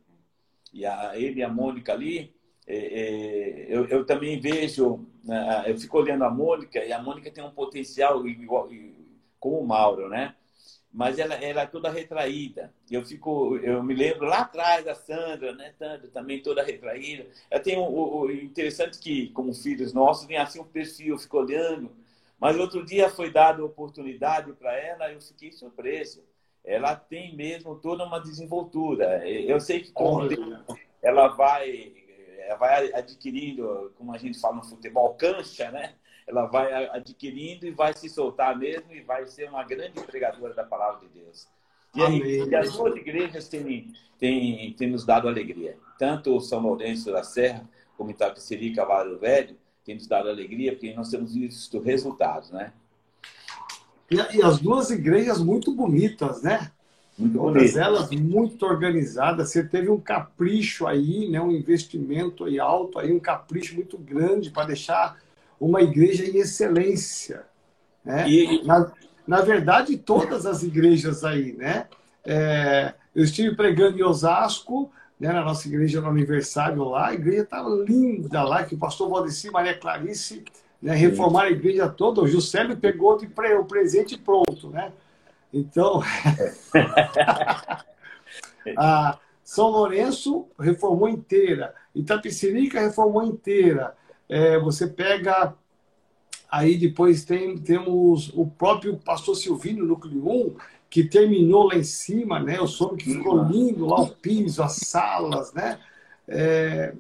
[0.74, 2.34] e a, ele e a Mônica ali,
[2.68, 7.32] é, é, eu, eu, também vejo, né, eu fico olhando a Mônica, e a Mônica
[7.32, 8.70] tem um potencial igual,
[9.40, 10.36] como o Mauro, né?
[10.94, 12.74] Mas ela, ela é toda retraída.
[12.90, 15.72] Eu fico, eu me lembro lá atrás da Sandra, né?
[15.80, 17.26] Sandra também toda retraída.
[17.50, 21.92] Ela tem o, interessante que, como filhos nossos, tem assim um perfil, eu fico olhando.
[22.38, 26.24] Mas outro dia foi dada oportunidade para ela, eu fiquei surpreso.
[26.64, 29.26] Ela tem mesmo toda uma desenvoltura.
[29.28, 30.28] Eu sei que com
[31.02, 32.01] ela vai
[32.48, 35.94] ela vai adquirindo, como a gente fala no futebol, cancha, né?
[36.28, 40.64] Ela vai adquirindo e vai se soltar mesmo e vai ser uma grande pregadora da
[40.64, 41.48] palavra de Deus.
[41.96, 45.78] E, aí, e as duas igrejas têm, têm, têm nos dado alegria.
[46.00, 50.94] Tanto o São Lourenço da Serra, como Itapeceri Cavalo Velho, tem nos dado alegria, porque
[50.94, 52.72] nós temos visto resultados, né?
[54.10, 56.72] E, e as duas igrejas muito bonitas, né?
[57.22, 59.50] Muito Todas elas muito organizadas.
[59.50, 61.40] Você teve um capricho aí, né?
[61.40, 65.18] um investimento aí alto, aí, um capricho muito grande para deixar
[65.60, 67.44] uma igreja em excelência.
[68.04, 68.28] Né?
[68.28, 68.66] E...
[68.66, 68.92] Na,
[69.28, 71.88] na verdade, todas as igrejas aí, né?
[72.26, 77.44] É, eu estive pregando em Osasco, né, na nossa igreja no aniversário lá, a igreja
[77.44, 80.44] está linda lá, que o pastor Valdeci Maria Clarice
[80.82, 80.96] né?
[80.96, 82.22] reformar a igreja toda.
[82.22, 83.54] O Juscelio pegou de pre...
[83.56, 84.92] o presente pronto, né?
[85.54, 86.02] Então,
[89.44, 93.96] São Lourenço reformou inteira, Itapecerica reformou inteira.
[94.30, 95.54] É, você pega
[96.52, 100.56] aí depois tem, temos o próprio pastor Silvino Núcleo 1,
[100.90, 102.58] que terminou lá em cima, né?
[102.58, 105.80] Eu soube que ficou lindo lá o piso, as salas, né?
[106.28, 106.94] É,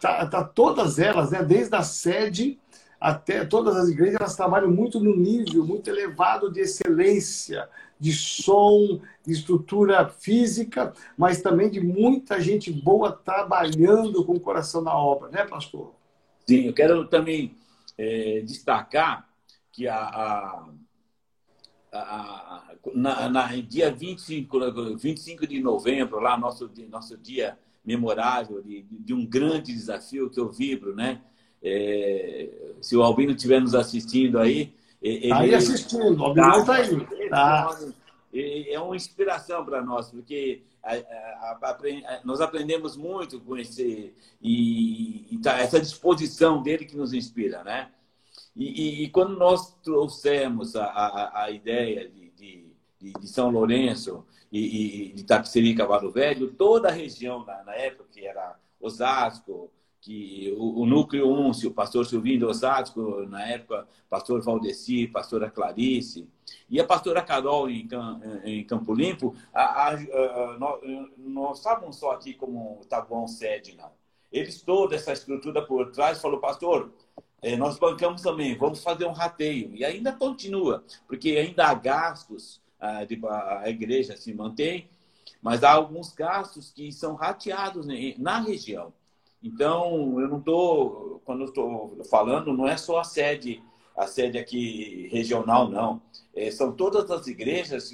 [0.00, 1.42] tá, tá todas elas, né?
[1.42, 2.60] Desde a sede
[3.02, 9.00] até todas as igrejas, elas trabalham muito no nível muito elevado de excelência, de som,
[9.26, 15.30] de estrutura física, mas também de muita gente boa trabalhando com o coração na obra,
[15.30, 15.92] né, pastor?
[16.46, 17.56] Sim, eu quero também
[17.98, 19.28] é, destacar
[19.72, 20.68] que a, a,
[21.92, 29.12] a, na, na, dia 25, 25 de novembro, lá nosso, nosso dia memorável de, de
[29.12, 31.20] um grande desafio que eu vibro, né?
[31.62, 32.48] É,
[32.80, 34.74] se o Albino estiver nos assistindo aí.
[35.00, 37.28] Ele, aí assistindo, o Albino está aí.
[37.28, 37.78] Tá.
[38.34, 45.26] É uma inspiração para nós, porque a, a, a, nós aprendemos muito com esse e,
[45.30, 47.90] e tá, essa disposição dele que nos inspira, né?
[48.56, 55.12] E, e, e quando nós trouxemos a, ideia de, de, de, São Lourenço e, e
[55.12, 59.70] de Tapiceri Cavalo Velho, toda a região na, na época que era Osasco,
[60.02, 66.28] que o, o núcleo 1, o pastor Silvinho Osasco, na época, pastor Valdeci, pastora Clarice,
[66.68, 67.88] e a pastora Carol em,
[68.44, 70.80] em Campo Limpo, a, a, a, nós,
[71.16, 73.92] nós estávamos só aqui como Tabuão sede, não.
[74.32, 76.92] Eles, toda essa estrutura por trás, falou, pastor,
[77.40, 79.72] é, nós bancamos também, vamos fazer um rateio.
[79.72, 83.06] E ainda continua, porque ainda há gastos, a,
[83.60, 84.88] a igreja se mantém,
[85.40, 87.86] mas há alguns gastos que são rateados
[88.18, 88.92] na região.
[89.42, 93.62] Então, eu não estou, quando estou falando, não é só a sede,
[93.96, 96.00] a sede aqui regional, não.
[96.34, 97.92] É, são todas as igrejas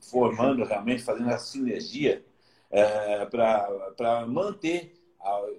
[0.00, 2.24] formando realmente, fazendo a sinergia
[2.70, 4.94] é, para manter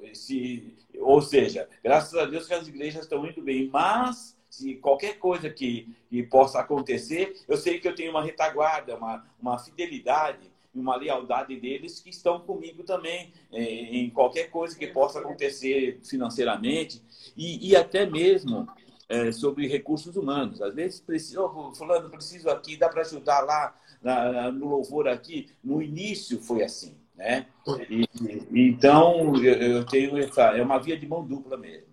[0.04, 0.76] esse.
[1.00, 5.50] Ou seja, graças a Deus que as igrejas estão indo bem, mas se qualquer coisa
[5.50, 10.80] que, que possa acontecer, eu sei que eu tenho uma retaguarda, uma, uma fidelidade e
[10.80, 17.02] uma lealdade deles que estão comigo também é, em qualquer coisa que possa acontecer financeiramente
[17.36, 18.68] e, e até mesmo
[19.08, 20.62] é, sobre recursos humanos.
[20.62, 25.50] Às vezes, preciso, oh, fulano, preciso aqui, dá para ajudar lá na, no louvor aqui.
[25.64, 27.48] No início foi assim, né?
[27.90, 28.08] E,
[28.54, 30.58] então, eu, eu tenho essa...
[30.58, 31.90] É uma via de mão dupla mesmo.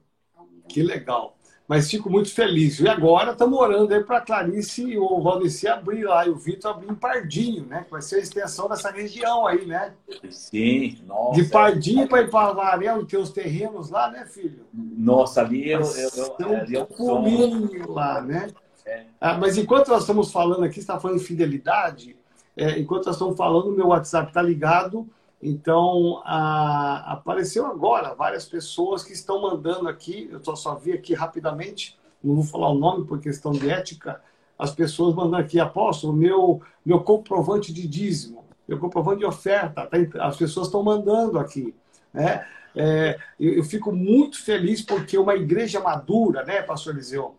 [0.69, 1.36] Que legal
[1.69, 2.79] mas fico muito feliz.
[2.79, 6.71] E agora estamos orando aí para Clarice e o Valdeci abrir lá e o Vitor
[6.71, 7.83] abrir em Pardinho, né?
[7.85, 9.93] Que vai ser a extensão dessa região aí, né?
[10.31, 11.41] Sim, nossa.
[11.41, 14.65] De Pardinho para ir para Varel, ter os terrenos lá, né, filho?
[14.73, 18.49] Nossa, ali eu, eu, eu, ali é um pulinho lá, né?
[18.85, 19.05] É.
[19.21, 22.17] Ah, mas enquanto nós estamos falando aqui, está falando de fidelidade,
[22.57, 25.09] é, enquanto nós estamos falando, meu WhatsApp está ligado
[25.43, 31.99] então, a, apareceu agora várias pessoas que estão mandando aqui, eu só vi aqui rapidamente,
[32.23, 34.21] não vou falar o nome por questão de ética,
[34.59, 40.27] as pessoas mandando aqui, apóstolo, meu, meu comprovante de dízimo, meu comprovante de oferta, tá,
[40.27, 41.75] as pessoas estão mandando aqui.
[42.13, 42.47] Né?
[42.75, 47.37] É, eu, eu, fico muito feliz porque uma igreja madura, né, pastor Eliseu?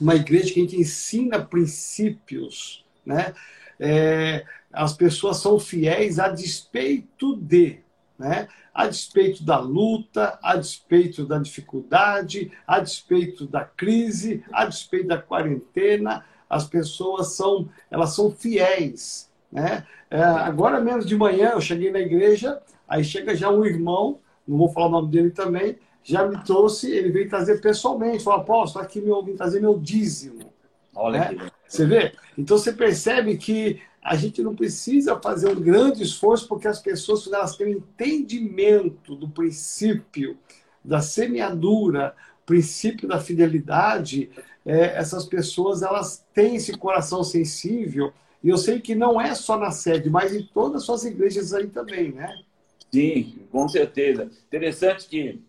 [0.00, 3.32] Uma igreja que a gente ensina princípios, né?
[3.78, 7.78] É, as pessoas são fiéis a despeito de,
[8.18, 8.48] né?
[8.72, 15.18] a despeito da luta, a despeito da dificuldade, a despeito da crise, a despeito da
[15.18, 19.30] quarentena, as pessoas são, elas são fiéis.
[19.50, 19.86] Né?
[20.10, 24.58] É, agora mesmo de manhã eu cheguei na igreja, aí chega já um irmão, não
[24.58, 28.84] vou falar o nome dele também, já me trouxe, ele veio trazer pessoalmente, falou, apóstolo,
[28.84, 30.52] aqui meu, vim trazer meu dízimo.
[30.94, 31.50] Olha né?
[31.66, 32.12] Você vê?
[32.36, 37.26] Então você percebe que a gente não precisa fazer um grande esforço porque as pessoas,
[37.26, 40.36] elas têm um entendimento do princípio
[40.84, 42.14] da semeadura,
[42.44, 44.30] princípio da fidelidade,
[44.66, 48.12] é, essas pessoas elas têm esse coração sensível.
[48.42, 51.54] E eu sei que não é só na sede, mas em todas as suas igrejas
[51.54, 52.44] aí também, né?
[52.92, 54.30] Sim, com certeza.
[54.46, 55.42] Interessante que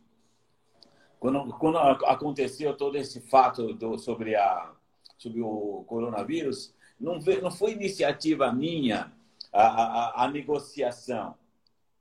[1.19, 4.71] quando, quando aconteceu todo esse fato do, sobre, a,
[5.17, 9.11] sobre o coronavírus, não, não foi iniciativa minha
[9.51, 11.35] a, a, a negociação.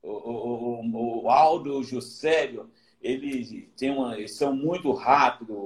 [0.01, 2.69] O, o, o, Aldo e o Juscelio,
[3.01, 5.57] eles, têm uma, são muito rápidos,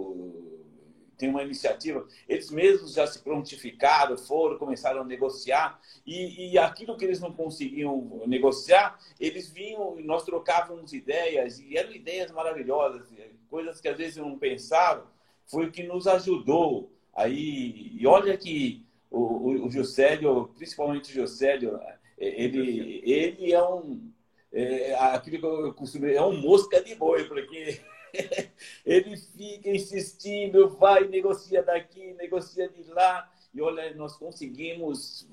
[1.17, 5.77] tem uma iniciativa, eles mesmos já se prontificaram, foram, começaram a negociar,
[6.07, 11.91] e, e aquilo que eles não conseguiam negociar, eles vinham, nós trocávamos ideias, e eram
[11.91, 13.09] ideias maravilhosas,
[13.49, 15.05] coisas que às vezes eu não pensava,
[15.45, 16.89] foi o que nos ajudou.
[17.13, 21.79] Aí, e olha que o, o, o Juscelio, principalmente o Juscelio,
[22.17, 24.11] ele, ele é um.
[24.51, 27.79] É, aquilo que eu costumo é um mosca de boi, porque
[28.85, 33.31] ele fica insistindo, vai, negocia daqui, negocia de lá.
[33.53, 35.27] E olha, nós conseguimos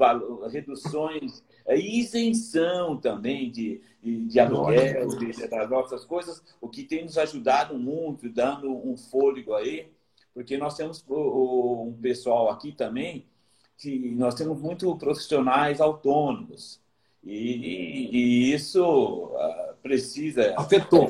[0.50, 7.04] reduções, é, isenção também de, de, de aluguel, de, das nossas coisas, o que tem
[7.04, 9.88] nos ajudado muito, dando um fôlego aí,
[10.32, 13.26] porque nós temos um pessoal aqui também,
[13.78, 16.80] que nós temos muito profissionais autônomos.
[17.22, 20.54] E, e, isso uh, precisa.
[20.56, 21.08] Afetou.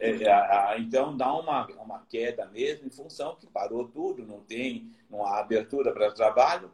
[0.00, 4.40] É, é, é, então dá uma, uma queda mesmo, em função que parou tudo, não
[4.40, 6.70] tem não há abertura para trabalho,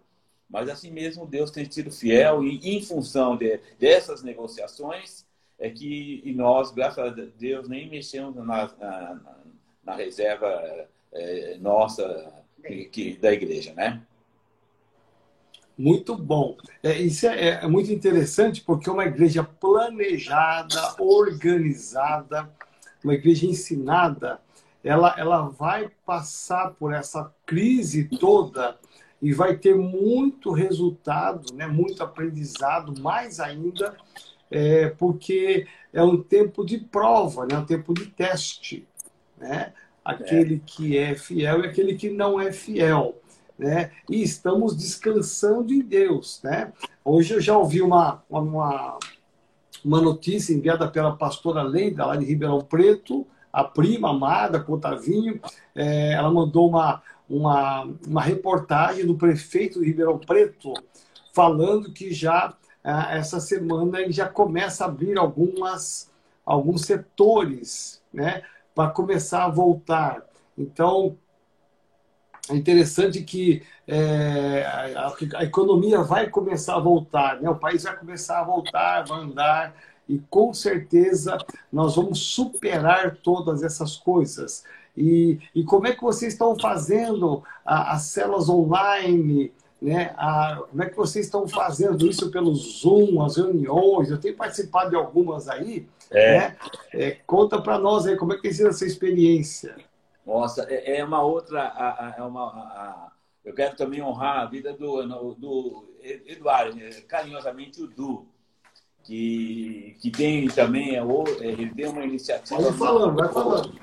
[0.49, 5.25] mas assim mesmo Deus tem sido fiel e em função de, dessas negociações
[5.59, 9.21] é que nós, graças a Deus, nem mexemos na, na,
[9.85, 12.33] na reserva é, nossa
[12.91, 14.03] que, da igreja, né?
[15.81, 16.59] Muito bom.
[16.83, 22.51] É, isso é, é, muito interessante porque é uma igreja planejada, organizada,
[23.03, 24.39] uma igreja ensinada,
[24.85, 28.77] ela, ela vai passar por essa crise toda
[29.23, 33.97] e vai ter muito resultado, né, muito aprendizado, mais ainda,
[34.51, 38.87] é, porque é um tempo de prova, né, um tempo de teste.
[39.39, 39.73] Né?
[40.05, 40.61] Aquele é.
[40.67, 43.20] que é fiel e aquele que não é fiel
[43.61, 43.91] né?
[44.09, 46.73] E estamos descansando em Deus, né?
[47.05, 48.99] Hoje eu já ouvi uma, uma,
[49.85, 55.39] uma notícia enviada pela pastora Leida, lá de Ribeirão Preto, a prima amada, com Otavinho,
[55.75, 60.73] é, ela mandou uma, uma, uma reportagem do prefeito de Ribeirão Preto
[61.33, 66.11] falando que já é, essa semana ele já começa a abrir algumas,
[66.47, 68.43] alguns setores né,
[68.75, 70.25] para começar a voltar.
[70.57, 71.19] Então,
[72.51, 74.65] é interessante que é,
[74.97, 77.49] a, a, economia vai começar a voltar, né?
[77.49, 79.75] o país vai começar a voltar, vai andar,
[80.09, 81.39] e com certeza
[81.73, 84.65] nós vamos superar todas essas coisas.
[84.97, 89.53] E, e como é que vocês estão fazendo a, as células online?
[89.81, 90.13] Né?
[90.17, 94.11] A, como é que vocês estão fazendo isso pelo Zoom, as reuniões?
[94.11, 95.87] Eu tenho participado de algumas aí.
[96.11, 96.39] É.
[96.39, 96.57] Né?
[96.93, 99.77] É, conta para nós aí como é que tem sido essa experiência.
[100.31, 102.15] Nossa, é, é uma outra.
[102.17, 103.13] É uma,
[103.45, 108.29] eu quero também honrar a vida do, do Eduardo, né, carinhosamente o Du,
[109.03, 111.03] que, que tem também, é,
[111.41, 112.63] ele tem uma iniciativa.
[112.63, 113.81] Vai falando, vai falando.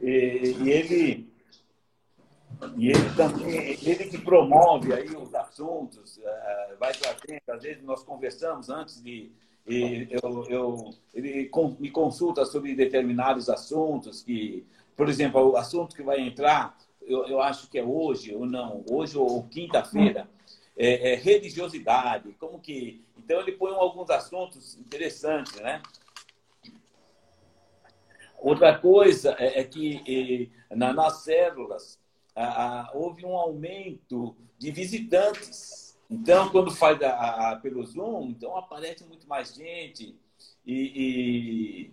[0.00, 1.30] E, e, ele.
[2.76, 8.04] E ele também, ele que promove aí os assuntos, é, vai trazendo, às vezes nós
[8.04, 9.32] conversamos antes de,
[9.66, 14.66] eu, eu, ele me consulta sobre determinados assuntos que
[15.00, 18.84] por exemplo, o assunto que vai entrar, eu, eu acho que é hoje ou não,
[18.86, 20.28] hoje ou quinta-feira,
[20.76, 22.34] é, é, religiosidade.
[22.38, 23.02] Como que.
[23.16, 25.80] Então, ele põe alguns assuntos interessantes, né?
[28.40, 31.98] Outra coisa é, é que na, nas células
[32.36, 35.98] a, a, houve um aumento de visitantes.
[36.10, 40.14] Então, quando faz a, pelo Zoom, então aparece muito mais gente
[40.66, 41.90] e,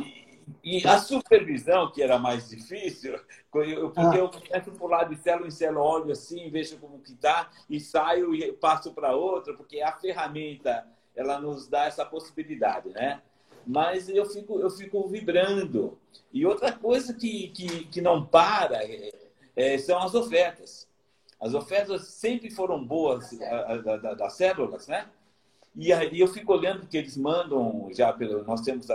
[0.00, 0.25] e, e
[0.62, 3.18] e a supervisão, que era mais difícil,
[3.50, 4.16] porque ah.
[4.16, 7.80] eu começo por lado de célula em célula, olho assim, vejo como que está, e
[7.80, 13.22] saio e passo para outra, porque a ferramenta ela nos dá essa possibilidade, né?
[13.66, 15.98] Mas eu fico, eu fico vibrando.
[16.32, 19.10] E outra coisa que, que, que não para é,
[19.56, 20.86] é, são as ofertas.
[21.40, 23.30] As ofertas sempre foram boas
[24.16, 25.08] das células, né?
[25.74, 28.86] E aí eu fico olhando que eles mandam já pelo nós temos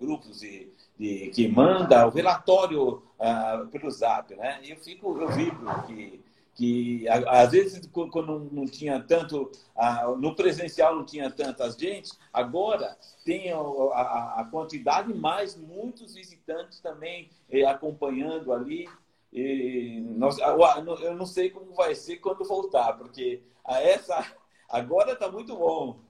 [0.00, 4.60] grupos e de, que manda o relatório uh, pelo Zap, né?
[4.62, 6.20] Eu fico, eu vibro que
[6.52, 12.98] que às vezes quando não tinha tanto uh, no presencial não tinha tanta gente, agora
[13.24, 18.86] tem a, quantidade mais muitos visitantes também eh, acompanhando ali.
[19.32, 24.36] E nós, eu não sei como vai ser quando voltar, porque essa
[24.68, 26.00] agora está muito bom,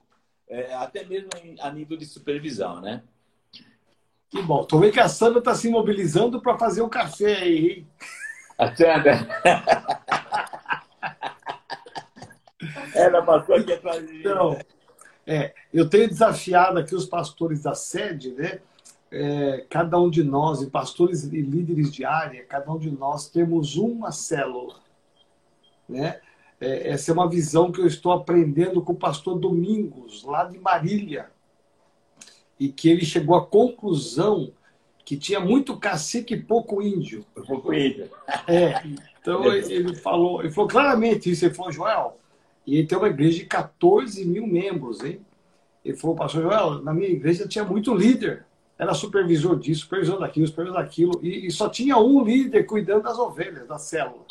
[0.49, 1.29] é, até mesmo
[1.61, 3.03] a nível de supervisão, né?
[4.31, 4.63] Que bom.
[4.63, 7.87] Tô vendo que a Sandra está se mobilizando para fazer o um café aí, hein?
[8.57, 9.27] A Sandra.
[12.95, 14.19] Ela passou aqui atrás de.
[14.19, 14.57] Então,
[15.27, 18.59] é, eu tenho desafiado aqui os pastores da sede, né?
[19.11, 23.27] É, cada um de nós, e pastores e líderes de área, cada um de nós
[23.29, 24.75] temos uma célula.
[25.89, 26.21] Né?
[26.61, 30.57] É, essa é uma visão que eu estou aprendendo com o pastor Domingos, lá de
[30.57, 31.29] Marília
[32.61, 34.51] e que ele chegou à conclusão
[35.03, 37.25] que tinha muito cacique e pouco índio.
[37.47, 38.07] Pouco índio.
[38.47, 38.83] É,
[39.19, 42.19] então ele falou, ele falou claramente isso, ele falou, Joel,
[42.67, 45.19] e ele tem uma igreja de 14 mil membros, hein?
[45.83, 48.45] Ele falou, pastor Joel, na minha igreja tinha muito líder.
[48.77, 53.17] Era supervisor disso, supervisor daquilo, supervisor daquilo, e, e só tinha um líder cuidando das
[53.17, 54.23] ovelhas, da célula.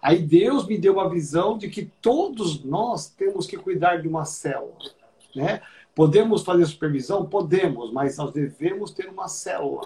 [0.00, 4.24] Aí Deus me deu uma visão de que todos nós temos que cuidar de uma
[4.24, 4.78] célula,
[5.36, 5.60] né?
[5.94, 7.26] Podemos fazer supervisão?
[7.26, 9.82] Podemos, mas nós devemos ter uma célula.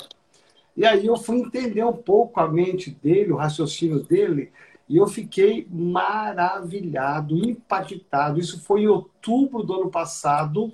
[0.76, 4.52] E aí eu fui entender um pouco a mente dele, o raciocínio dele,
[4.88, 8.38] e eu fiquei maravilhado, impactado.
[8.38, 10.72] Isso foi em outubro do ano passado,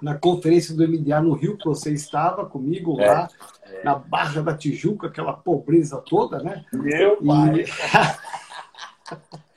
[0.00, 3.28] na conferência do MDA no Rio, que você estava comigo é, lá,
[3.62, 3.82] é.
[3.82, 6.64] na Barra da Tijuca, aquela pobreza toda, né?
[6.72, 7.64] Meu pai!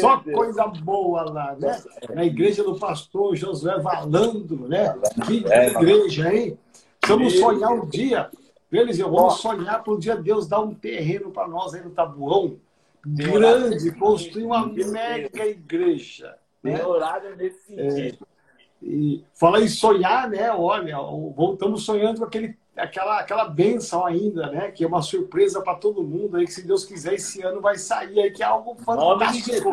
[0.00, 1.82] Só coisa boa lá, né?
[2.14, 4.94] Na igreja do pastor Josué Valandro, né?
[5.26, 6.58] Que é, igreja, hein?
[7.06, 8.30] Vamos sonhar um dia,
[8.70, 12.56] Eliseu, vamos sonhar para um dia Deus dar um terreno para nós aí no Tabuão,
[13.04, 16.36] grande, construir uma mega igreja.
[16.62, 16.82] Né?
[16.82, 18.26] horário nesse é, sentido.
[18.82, 20.50] É, e falar em sonhar, né?
[20.50, 24.70] Olha, voltamos sonhando com aquele, aquela, aquela benção ainda, né?
[24.70, 27.78] Que é uma surpresa para todo mundo aí, que se Deus quiser, esse ano vai
[27.78, 29.72] sair aí, que é algo fantástico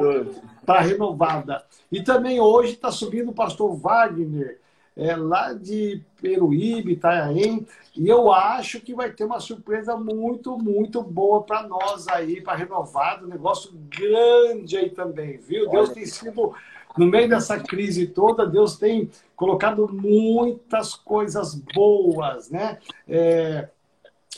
[0.66, 1.64] para a renovada.
[1.92, 4.60] E também hoje está subindo o pastor Wagner,
[4.96, 11.02] é, lá de Peruíbe, Itanhaém, e eu acho que vai ter uma surpresa muito, muito
[11.02, 15.70] boa para nós aí, para renovado, um negócio grande aí também, viu?
[15.70, 16.54] Deus tem sido
[16.98, 22.78] no meio dessa crise toda, Deus tem colocado muitas coisas boas, né?
[23.08, 23.70] É,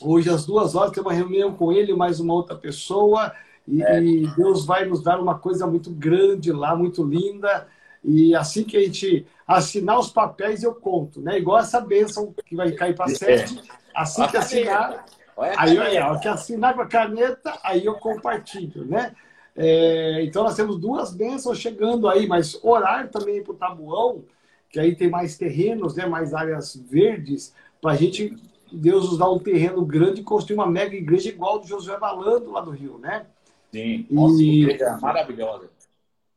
[0.02, 3.34] hoje, às duas horas, tem uma reunião com ele, mais uma outra pessoa,
[3.68, 4.02] e, é.
[4.02, 7.68] e Deus vai nos dar uma coisa muito grande lá, muito linda.
[8.04, 11.38] E assim que a gente assinar os papéis, eu conto, né?
[11.38, 13.62] Igual essa bênção que vai cair para sete.
[13.96, 15.06] Assim que assinar,
[15.38, 19.16] aí, aí, que assinar com a caneta, aí eu compartilho, né?
[19.56, 24.24] É, então nós temos duas bênçãos chegando aí, mas orar também para o Tabuão,
[24.70, 28.36] que aí tem mais terrenos, né, mais áreas verdes, para a gente,
[28.72, 32.52] Deus nos dar um terreno grande e construir uma mega igreja igual do Josué Balando
[32.52, 33.28] lá do Rio, né?
[33.72, 34.64] Sim, nossa, e...
[34.64, 35.70] igreja maravilhosa.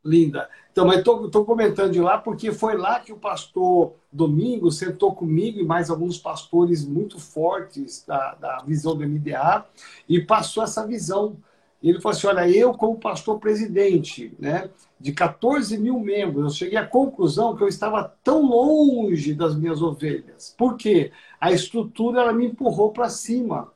[0.05, 0.49] Linda.
[0.71, 5.59] Então, mas estou comentando de lá porque foi lá que o pastor Domingo sentou comigo
[5.59, 9.65] e mais alguns pastores muito fortes da, da visão do MDA
[10.07, 11.35] e passou essa visão
[11.81, 14.69] e ele falou assim: olha, eu, como pastor presidente, né,
[14.99, 19.81] de 14 mil membros, eu cheguei à conclusão que eu estava tão longe das minhas
[19.81, 20.55] ovelhas.
[20.57, 21.11] Por quê?
[21.39, 23.71] A estrutura ela me empurrou para cima.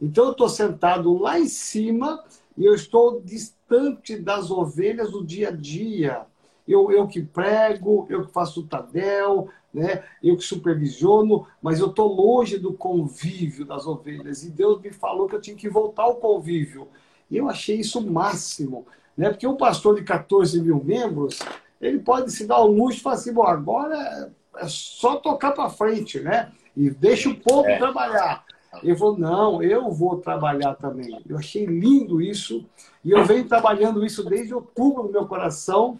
[0.00, 2.22] Então, eu estou sentado lá em cima
[2.56, 6.26] e eu estou distante das ovelhas do dia a dia.
[6.68, 10.04] Eu, eu que prego, eu que faço o Tadel, né?
[10.22, 14.44] eu que supervisiono, mas eu estou longe do convívio das ovelhas.
[14.44, 16.88] E Deus me falou que eu tinha que voltar ao convívio.
[17.32, 19.30] E eu achei isso o máximo, né?
[19.30, 21.38] Porque um pastor de 14 mil membros,
[21.80, 25.70] ele pode se dar o luxo e falar assim, bom, agora é só tocar para
[25.70, 26.52] frente, né?
[26.76, 27.78] E deixa o povo é.
[27.78, 28.44] trabalhar.
[28.82, 31.22] Ele falou, não, eu vou trabalhar também.
[31.26, 32.66] Eu achei lindo isso.
[33.02, 35.96] E eu venho trabalhando isso desde outubro no meu coração.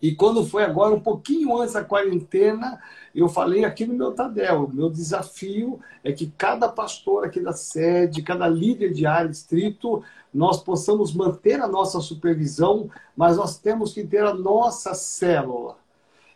[0.00, 2.80] E quando foi agora, um pouquinho antes da quarentena,
[3.14, 7.52] eu falei aqui no meu Tadel, o meu desafio é que cada pastor aqui da
[7.52, 13.92] sede, cada líder de área, distrito, nós possamos manter a nossa supervisão, mas nós temos
[13.92, 15.76] que ter a nossa célula.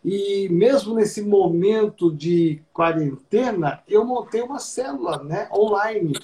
[0.04, 6.14] E mesmo nesse momento de quarentena, eu montei uma célula né, online.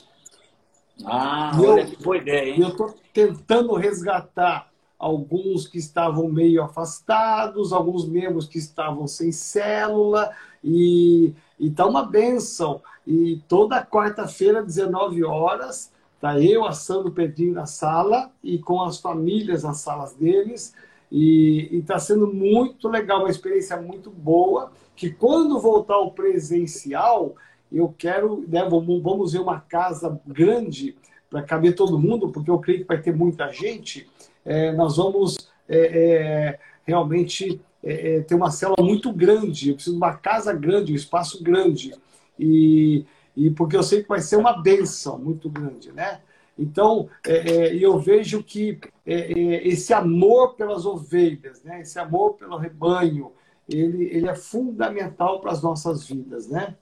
[1.04, 2.62] Ah, e olha eu, que boa ideia, hein?
[2.62, 10.32] Eu estou tentando resgatar alguns que estavam meio afastados, alguns membros que estavam sem célula,
[10.62, 12.82] e está uma benção.
[13.06, 18.98] E toda quarta-feira, 19 horas, Tá eu assando o Pedrinho na sala e com as
[19.00, 20.74] famílias nas salas deles.
[21.10, 24.72] E está sendo muito legal, uma experiência muito boa.
[24.96, 27.36] Que quando voltar ao presencial,
[27.72, 30.96] eu quero, né, vamos, ver uma casa grande
[31.30, 34.08] para caber todo mundo, porque eu creio que vai ter muita gente.
[34.44, 35.36] É, nós vamos
[35.68, 39.68] é, é, realmente é, é, ter uma célula muito grande.
[39.68, 41.94] Eu preciso de uma casa grande, um espaço grande.
[42.38, 43.04] E
[43.38, 46.20] e porque eu sei que vai ser uma benção muito grande, né?
[46.58, 51.80] Então, é, é, eu vejo que é, é, esse amor pelas ovelhas, né?
[51.82, 53.32] esse amor pelo rebanho,
[53.68, 56.76] ele, ele é fundamental para as nossas vidas, né?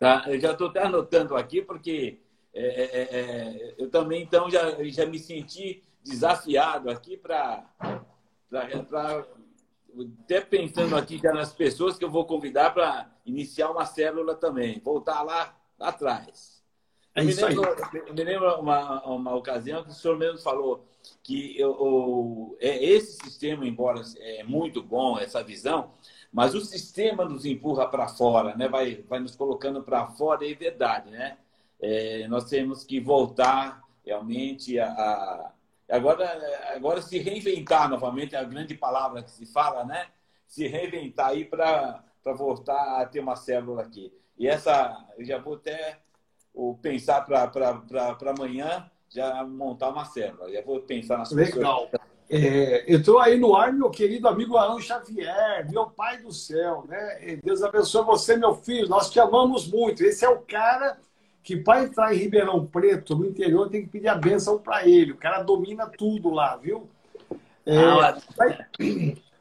[0.00, 2.20] Tá, eu já estou até anotando aqui, porque
[2.54, 7.66] é, é, eu também, então, já, já me senti desafiado aqui para...
[10.24, 14.80] Até pensando aqui já nas pessoas que eu vou convidar para iniciar uma célula também.
[14.82, 16.62] Voltar lá atrás.
[17.14, 17.76] É eu, me lembro,
[18.06, 20.86] eu me lembro uma, uma ocasião que o senhor mesmo falou
[21.22, 25.92] que eu, eu, é, esse sistema, embora é muito bom, essa visão,
[26.32, 28.68] mas o sistema nos empurra para fora, né?
[28.68, 31.10] vai, vai nos colocando para fora, é verdade.
[31.10, 31.36] Né?
[31.80, 35.52] É, nós temos que voltar realmente a, a,
[35.90, 40.06] agora, agora se reinventar novamente, é a grande palavra que se fala, né?
[40.46, 42.02] se reinventar aí para
[42.36, 44.12] voltar a ter uma célula aqui.
[44.38, 45.98] E essa, eu já vou até
[46.80, 47.50] pensar para
[48.30, 50.50] amanhã, já montar uma célula.
[50.52, 51.88] Já vou pensar nas Legal.
[51.88, 52.08] pessoas.
[52.30, 56.84] É, eu estou aí no ar, meu querido amigo Arão Xavier, meu pai do céu,
[56.86, 57.38] né?
[57.42, 58.88] Deus abençoe você, meu filho.
[58.88, 60.04] Nós te amamos muito.
[60.04, 60.98] Esse é o cara
[61.42, 65.12] que para entrar em Ribeirão Preto, no interior, tem que pedir a benção para ele.
[65.12, 66.86] O cara domina tudo lá, viu?
[67.64, 68.18] É, ah,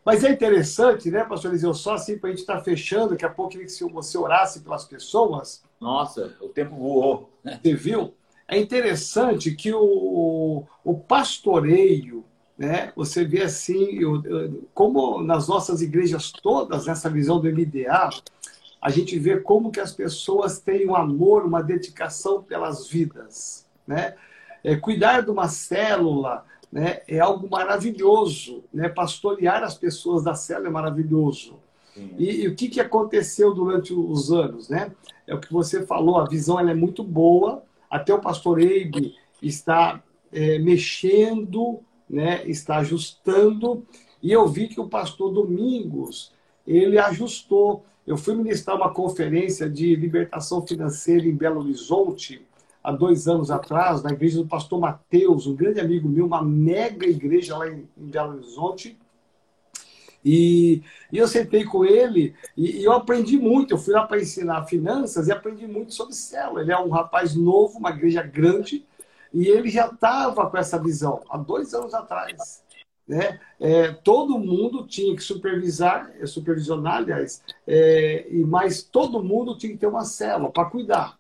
[0.08, 1.74] mas, é interessante, né, pastor Eliseu?
[1.74, 4.62] Só assim para a gente estar tá fechando, daqui a pouco queria que você orasse
[4.62, 5.62] pelas pessoas.
[5.82, 7.30] Nossa, o tempo voou.
[7.44, 8.14] Você viu?
[8.48, 12.24] É interessante que o, o pastoreio,
[12.58, 12.94] né?
[12.96, 14.00] Você vê assim,
[14.74, 18.10] como nas nossas igrejas todas, nessa visão do MDA,
[18.82, 24.16] a gente vê como que as pessoas têm um amor, uma dedicação pelas vidas, né?
[24.64, 28.90] É, cuidar de uma célula, né, é algo maravilhoso, né?
[28.90, 31.56] Pastorear as pessoas da célula é maravilhoso.
[32.18, 34.92] E, e, o que, que aconteceu durante os anos, né?
[35.26, 39.16] É o que você falou, a visão ela é muito boa, até o pastor Eibe
[39.42, 42.48] está é, mexendo, né?
[42.48, 43.86] Está ajustando,
[44.22, 46.34] e eu vi que o pastor Domingos,
[46.66, 47.86] ele ajustou.
[48.06, 52.46] Eu fui ministrar uma conferência de libertação financeira em Belo Horizonte,
[52.88, 57.06] há dois anos atrás, na igreja do pastor Mateus, um grande amigo meu, uma mega
[57.06, 58.98] igreja lá em, em Belo Horizonte.
[60.24, 60.82] E,
[61.12, 63.74] e, eu sentei com ele e, e, eu aprendi muito.
[63.74, 66.62] Eu fui lá para ensinar finanças e aprendi muito sobre célula.
[66.62, 68.86] Ele é um rapaz novo, uma igreja grande,
[69.34, 72.64] e ele já estava com essa visão há dois anos atrás.
[73.06, 73.38] Né?
[73.60, 79.74] É, todo mundo tinha que supervisar, é, supervisionar, aliás, é, e mas todo mundo tinha
[79.74, 81.17] que ter uma célula para cuidar.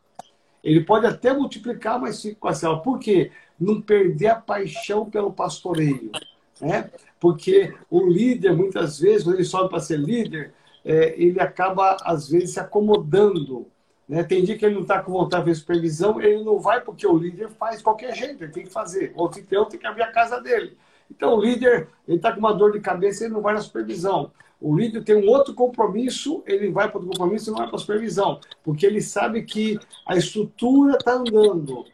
[0.63, 1.99] Ele pode até multiplicar,
[2.39, 2.81] com a célula.
[2.81, 3.31] Por quê?
[3.59, 6.11] Não perder a paixão pelo pastoreio.
[6.59, 6.89] Né?
[7.19, 10.53] Porque o líder, muitas vezes, quando ele sobe para ser líder,
[10.83, 13.67] é, ele acaba, às vezes, se acomodando.
[14.07, 14.23] Né?
[14.23, 17.17] Tem dia que ele não está com vontade de supervisão, ele não vai porque o
[17.17, 19.13] líder faz qualquer jeito, ele tem que fazer.
[19.15, 20.77] O anfitrião tem que abrir a casa dele.
[21.09, 24.31] Então, o líder, ele está com uma dor de cabeça, ele não vai na supervisão.
[24.59, 27.75] O líder tem um outro compromisso, ele vai para o compromisso e não vai para
[27.75, 31.85] a supervisão, porque ele sabe que a estrutura está andando.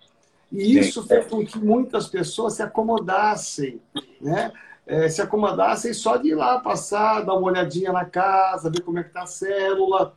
[0.52, 3.82] E isso fez com que muitas pessoas se acomodassem,
[4.22, 4.52] né?
[4.86, 9.00] É, se acomodassem só de ir lá passar, dar uma olhadinha na casa, ver como
[9.00, 10.16] é que está a célula,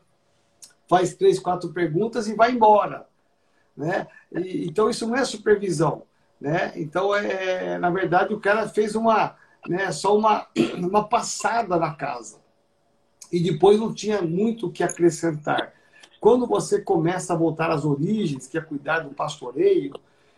[0.89, 3.07] faz três, quatro perguntas e vai embora,
[3.77, 4.07] né?
[4.33, 6.03] E, então isso não é supervisão,
[6.41, 6.73] né?
[6.77, 9.37] Então é, na verdade o cara fez uma
[9.69, 10.47] né, só uma,
[10.77, 12.39] uma passada na casa.
[13.33, 15.73] E depois não tinha muito o que acrescentar.
[16.21, 19.95] Quando você começa a voltar às origens, que é cuidar do pastoreio,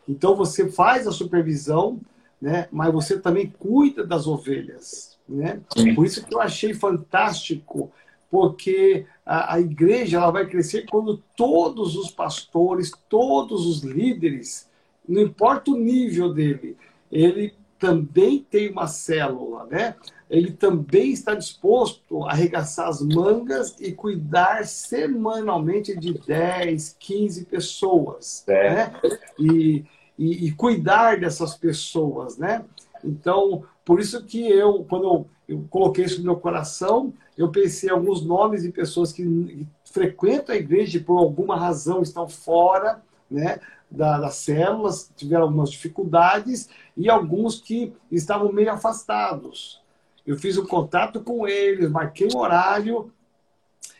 [0.08, 2.00] então você faz a supervisão,
[2.40, 5.18] né, mas você também cuida das ovelhas.
[5.28, 5.60] Né?
[5.94, 7.92] Por isso que eu achei fantástico,
[8.30, 14.68] porque a, a igreja ela vai crescer quando todos os pastores, todos os líderes,
[15.06, 16.76] não importa o nível dele,
[17.10, 19.94] ele também tem uma célula, né?
[20.28, 28.44] Ele também está disposto a arregaçar as mangas e cuidar semanalmente de 10, 15 pessoas,
[28.46, 28.70] é.
[28.70, 29.00] né?
[29.38, 29.84] E,
[30.18, 32.64] e, e, cuidar dessas pessoas, né?
[33.02, 37.88] Então, por isso que eu, quando eu, eu coloquei isso no meu coração, eu pensei
[37.88, 43.00] em alguns nomes de pessoas que frequentam a igreja e por alguma razão estão fora,
[43.30, 43.60] né?
[43.90, 46.68] da, das células, tiveram algumas dificuldades
[46.98, 49.80] e alguns que estavam meio afastados.
[50.26, 53.10] Eu fiz um contato com eles, marquei um horário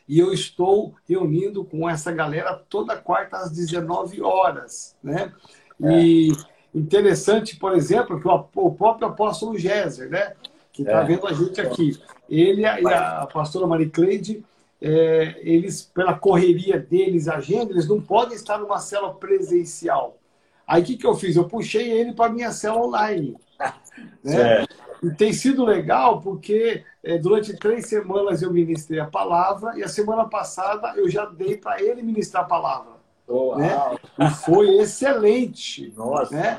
[0.07, 5.33] e eu estou reunindo com essa galera toda quarta às 19 horas, né?
[5.81, 6.79] E é.
[6.79, 10.35] interessante, por exemplo, que o, próprio apóstolo Géser, né?
[10.73, 11.05] Que está é.
[11.05, 11.99] vendo a gente aqui.
[12.29, 14.45] Ele e a, a pastora Maricleide
[14.81, 20.18] é, eles, pela correria deles, agenda, eles não podem estar numa célula presencial.
[20.69, 21.35] Aí o que, que eu fiz?
[21.35, 23.35] Eu puxei ele para minha célula online.
[24.23, 24.67] né?
[25.03, 29.89] E tem sido legal porque é, durante três semanas eu ministrei a palavra e a
[29.89, 32.99] semana passada eu já dei para ele ministrar a palavra.
[33.27, 33.71] Oh, né?
[34.19, 35.93] E foi excelente.
[35.97, 36.59] Nossa, né?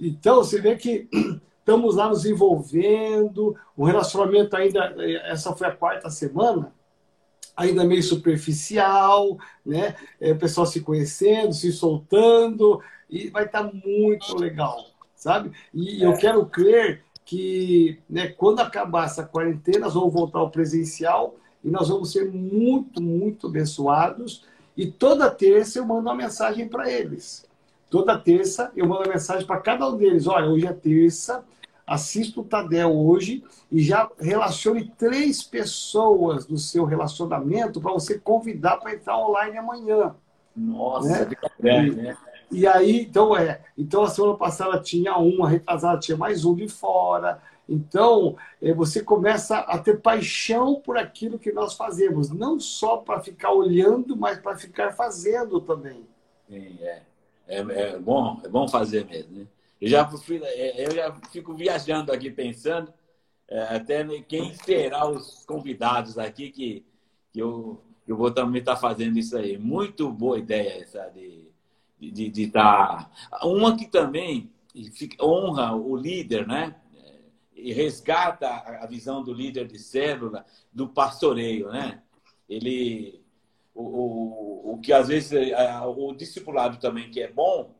[0.00, 1.08] Então você vê que
[1.60, 4.94] estamos lá nos envolvendo, o relacionamento ainda,
[5.26, 6.72] essa foi a quarta semana,
[7.58, 9.36] ainda meio superficial,
[9.66, 9.96] né?
[10.20, 12.80] É, o pessoal se conhecendo, se soltando,
[13.10, 14.86] e vai estar tá muito legal,
[15.16, 15.50] sabe?
[15.74, 21.34] E eu quero crer que né, quando acabar essa quarentena, nós vamos voltar ao presencial
[21.64, 24.44] e nós vamos ser muito, muito abençoados.
[24.76, 27.44] E toda terça eu mando uma mensagem para eles.
[27.90, 30.28] Toda terça eu mando uma mensagem para cada um deles.
[30.28, 31.44] Olha, hoje é terça,
[31.88, 38.76] assista o Tadel hoje e já relacione três pessoas do seu relacionamento para você convidar
[38.76, 40.14] para entrar online amanhã.
[40.54, 41.36] Nossa, né?
[41.58, 42.16] grande, né?
[42.50, 43.60] E aí, então é.
[43.76, 47.40] Então a semana passada tinha um, a retrasada tinha mais um de fora.
[47.68, 53.20] Então, é, você começa a ter paixão por aquilo que nós fazemos, não só para
[53.20, 56.06] ficar olhando, mas para ficar fazendo também.
[56.48, 57.02] Sim, é.
[57.46, 59.40] É, é, bom, é bom fazer mesmo.
[59.40, 59.46] Né?
[59.80, 62.92] Eu, já fui, é, eu já fico viajando aqui pensando,
[63.48, 66.86] é, até quem será os convidados aqui que,
[67.32, 69.56] que eu, eu vou também estar tá fazendo isso aí.
[69.56, 71.48] Muito boa ideia essa de
[72.00, 73.10] de estar.
[73.30, 73.46] Tá...
[73.46, 74.50] Uma que também
[75.20, 76.76] honra o líder, né?
[77.54, 82.02] E resgata a visão do líder de célula, do pastoreio, né?
[82.48, 83.20] Ele.
[83.74, 85.32] O, o, o que às vezes
[85.96, 87.76] o discipulado também que é bom,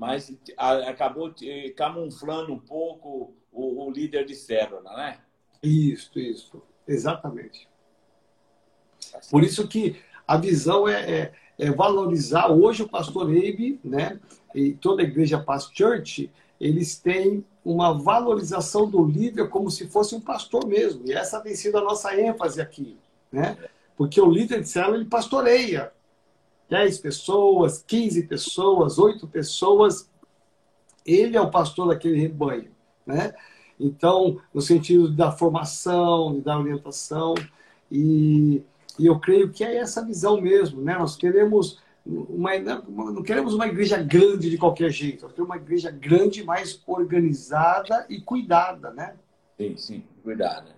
[0.00, 1.30] mas acabou
[1.76, 5.18] camuflando um pouco o, o líder de célula, né?
[5.62, 7.68] Isso, isso, exatamente.
[9.12, 12.50] Tá Por isso que a visão é, é, é, valorizar.
[12.50, 14.18] Hoje o pastor Eibe, né,
[14.54, 20.14] e toda a igreja Past Church, eles têm uma valorização do líder como se fosse
[20.14, 21.06] um pastor mesmo.
[21.06, 22.96] E essa tem sido a nossa ênfase aqui,
[23.30, 23.54] né?
[23.98, 25.92] Porque o líder de célula ele pastoreia
[26.70, 30.08] 10 pessoas, 15 pessoas, 8 pessoas.
[31.04, 32.70] Ele é o pastor daquele rebanho,
[33.04, 33.34] né?
[33.78, 37.34] Então, no sentido da formação, da orientação
[37.90, 38.62] e
[39.00, 40.98] e eu creio que é essa visão mesmo, né?
[40.98, 45.90] Nós queremos uma, não queremos uma igreja grande de qualquer jeito, nós queremos uma igreja
[45.90, 49.16] grande, mais organizada e cuidada, né?
[49.56, 50.76] Sim, sim, cuidada.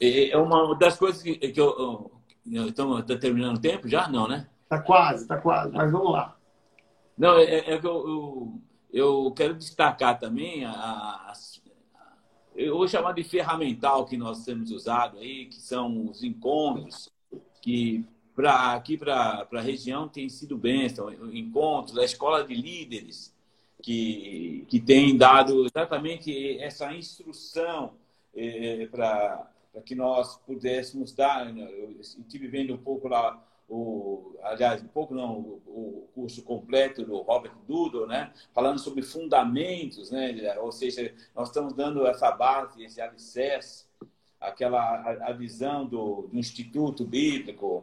[0.00, 2.10] É uma das coisas que, que eu.
[2.44, 4.08] Estamos terminando o tempo já?
[4.08, 4.48] Não, né?
[4.72, 6.34] Está quase, está quase, mas vamos lá.
[7.18, 8.60] Não, é, é que eu, eu,
[8.90, 11.60] eu, quero destacar também as
[12.54, 17.10] eu vou chamar de ferramental que nós temos usado aí, que são os encontros,
[17.60, 18.04] que
[18.34, 23.34] pra, aqui para a região tem sido bênção, encontros, a escola de líderes,
[23.82, 27.92] que, que tem dado exatamente essa instrução
[28.34, 29.50] é, para
[29.84, 31.52] que nós pudéssemos dar.
[31.52, 33.42] Né, eu estive vendo um pouco lá
[33.72, 38.30] o, aliás, um pouco não, o, curso completo do Robert Dudo, né?
[38.52, 40.58] Falando sobre fundamentos, né?
[40.58, 43.86] Ou seja, nós estamos dando essa base, esse alicerce,
[44.38, 47.82] aquela a, a visão do, do, Instituto Bíblico,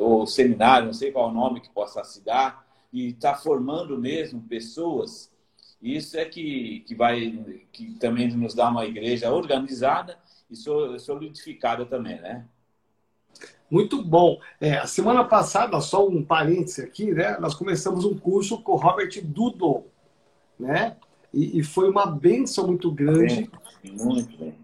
[0.00, 4.42] ou seminário, não sei qual o nome que possa se dar, e está formando mesmo
[4.42, 5.32] pessoas.
[5.80, 10.18] Isso é que, que vai, que também nos dá uma igreja organizada
[10.50, 10.56] e
[10.98, 12.46] solidificada também, né?
[13.70, 14.40] Muito bom.
[14.60, 17.38] É, a semana passada, só um parêntese aqui, né?
[17.38, 19.84] Nós começamos um curso com o Robert Dudo,
[20.58, 20.96] né?
[21.32, 23.48] E, e foi uma benção muito grande.
[23.84, 24.54] Muito bem.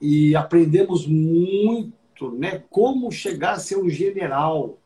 [0.00, 2.62] E aprendemos muito, né?
[2.70, 4.78] Como chegar a ser um general,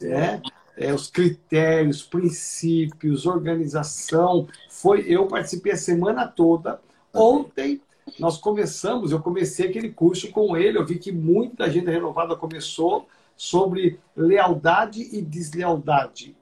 [0.00, 0.40] né?
[0.74, 4.48] É, os critérios, princípios, organização.
[4.70, 6.80] Foi, eu participei a semana toda.
[7.12, 7.82] Ontem
[8.18, 13.08] nós começamos, eu comecei aquele curso com ele, eu vi que muita gente renovada começou
[13.36, 16.36] sobre lealdade e deslealdade.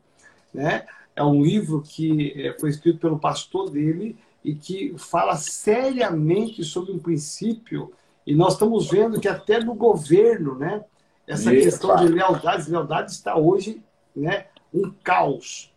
[0.52, 0.86] Né?
[1.14, 6.92] É um livro que é, foi escrito pelo pastor dele e que fala seriamente sobre
[6.92, 7.92] um princípio,
[8.26, 10.84] e nós estamos vendo que até no governo, né,
[11.26, 11.64] essa Eita.
[11.64, 13.82] questão de lealdade e deslealdade está hoje
[14.14, 15.72] né, um caos.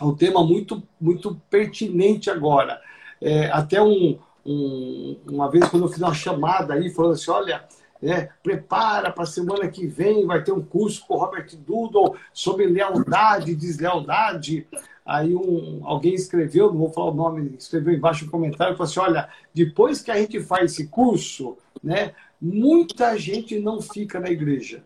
[0.00, 2.80] É um tema muito, muito pertinente agora.
[3.20, 7.64] É, até um, um, uma vez quando eu fiz uma chamada aí, falando assim, olha,
[8.02, 12.16] é, prepara para a semana que vem, vai ter um curso com o Robert Doodle
[12.32, 14.66] sobre lealdade e deslealdade.
[15.04, 19.00] Aí um, alguém escreveu, não vou falar o nome, escreveu embaixo no comentário, falou assim,
[19.00, 24.82] olha, depois que a gente faz esse curso, né, muita gente não fica na igreja.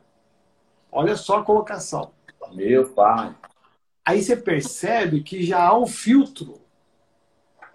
[0.91, 2.11] Olha só a colocação.
[2.53, 3.35] Meu pai.
[4.05, 6.58] Aí você percebe que já há um filtro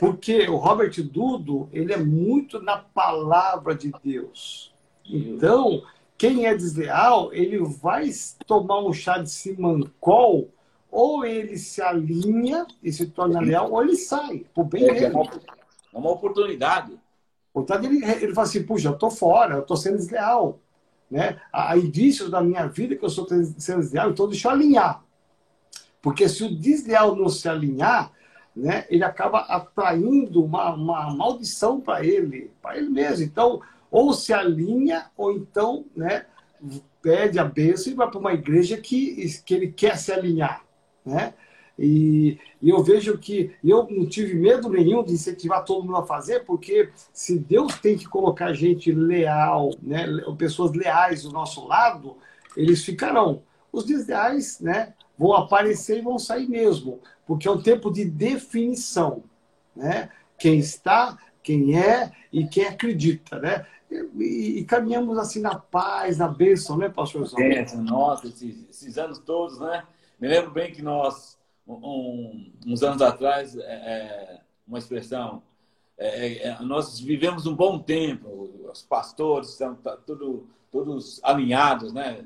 [0.03, 4.73] porque o Robert Dudo, ele é muito na palavra de Deus.
[5.05, 5.81] Então,
[6.17, 8.09] quem é desleal, ele vai
[8.45, 10.49] tomar um chá de simancol,
[10.91, 15.15] ou ele se alinha e se torna leal, ou ele sai, por bem é, dele.
[15.93, 16.99] É uma oportunidade.
[17.53, 20.59] Portanto, ele, ele fala assim, puxa, eu tô fora, eu tô sendo desleal.
[21.09, 21.39] né?
[21.51, 25.01] Há indícios da minha vida que eu sou sendo desleal, então deixa eu alinhar.
[26.01, 28.11] Porque se o desleal não se alinhar,
[28.55, 33.25] né, ele acaba atraindo uma, uma maldição para ele, para ele mesmo.
[33.25, 36.25] Então, ou se alinha, ou então né,
[37.01, 40.63] pede a bênção e vai para uma igreja que, que ele quer se alinhar.
[41.05, 41.33] Né?
[41.77, 46.05] E, e, eu vejo que eu não tive medo nenhum de incentivar todo mundo a
[46.05, 50.05] fazer, porque se Deus tem que colocar gente leal, né,
[50.37, 52.17] pessoas leais do nosso lado,
[52.55, 53.41] eles ficarão.
[53.71, 59.23] Os desleais né, vão aparecer e vão sair mesmo, porque é um tempo de definição.
[59.75, 60.09] Né?
[60.37, 63.39] Quem está, quem é e quem acredita.
[63.39, 63.65] Né?
[63.91, 67.27] E, e caminhamos assim na paz, na bênção, né, pastor?
[67.37, 69.83] É, nossa, esses, esses anos todos, né?
[70.19, 75.41] Me lembro bem que nós um, uns anos atrás, é, é uma expressão,
[75.97, 81.93] é, é, é, nós vivemos um bom tempo, os pastores estão tá, tudo, todos alinhados,
[81.93, 82.25] né?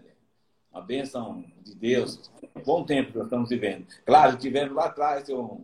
[0.78, 3.88] A bênção de Deus, um bom tempo que nós estamos vivendo.
[4.06, 5.62] Claro, tivemos lá atrás um,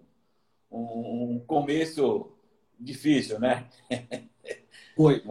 [0.72, 2.32] um, um começo
[2.80, 3.66] difícil, né?
[4.98, 5.24] Foi.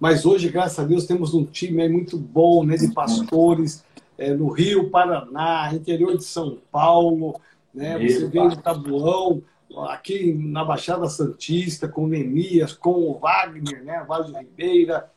[0.00, 3.84] Mas hoje, graças a Deus, temos um time muito bom, né, de pastores,
[4.16, 7.38] é, no Rio, Paraná, interior de São Paulo,
[7.74, 7.98] né?
[7.98, 9.42] Você vê no Tabuão,
[9.88, 14.02] aqui na Baixada Santista, com Neemias, com o Wagner, né?
[14.08, 15.10] Vale de Ribeira.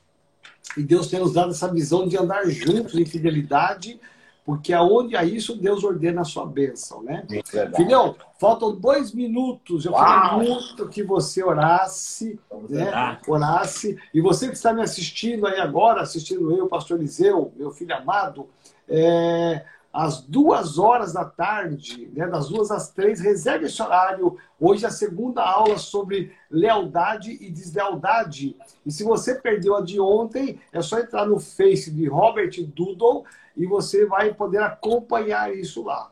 [0.77, 3.99] E Deus tem nos dado essa visão de andar juntos em fidelidade,
[4.45, 7.25] porque aonde há isso, Deus ordena a sua bênção, né?
[7.53, 9.85] É Filhão, faltam dois minutos.
[9.85, 13.19] Eu queria muito que você orasse, né?
[13.27, 13.97] Orasse.
[14.13, 18.47] E você que está me assistindo aí agora, assistindo eu, pastor Eliseu, meu filho amado,
[18.87, 24.37] é, às duas horas da tarde, né, das duas às três, reserve esse horário.
[24.59, 28.55] Hoje é a segunda aula sobre lealdade e deslealdade.
[28.85, 33.25] E se você perdeu a de ontem, é só entrar no Face de Robert Doodle
[33.57, 36.11] e você vai poder acompanhar isso lá.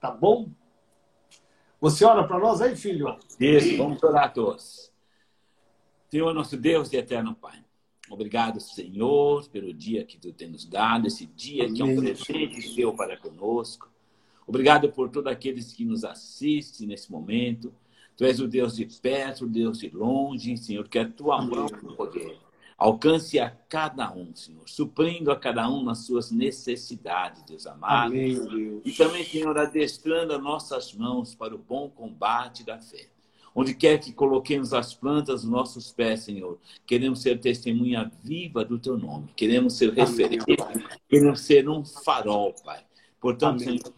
[0.00, 0.48] Tá bom?
[1.80, 3.16] Você ora para nós aí, filho?
[3.38, 4.90] Isso, vamos orar todos.
[6.10, 7.65] Senhor, nosso Deus e eterno Pai.
[8.10, 11.74] Obrigado, Senhor, pelo dia que tu tens nos dado, esse dia Amém.
[11.74, 13.90] que é um presente teu para conosco.
[14.46, 17.74] Obrigado por todos aqueles que nos assistem nesse momento.
[18.16, 21.66] Tu és o Deus de perto, o Deus de longe, Senhor, que a tua mão
[21.96, 22.38] poder
[22.76, 28.12] alcance a cada um, Senhor, suprindo a cada um nas suas necessidades, Deus amado.
[28.12, 28.82] Amém, Deus.
[28.84, 33.08] E também, Senhor, adestrando as nossas mãos para o bom combate da fé.
[33.58, 38.78] Onde quer que coloquemos as plantas dos nossos pés, Senhor, queremos ser testemunha viva do
[38.78, 39.30] Teu nome.
[39.34, 40.44] Queremos ser referência.
[41.08, 42.84] Queremos ser um farol, Pai.
[43.18, 43.78] Portanto, Amém.
[43.78, 43.94] Senhor,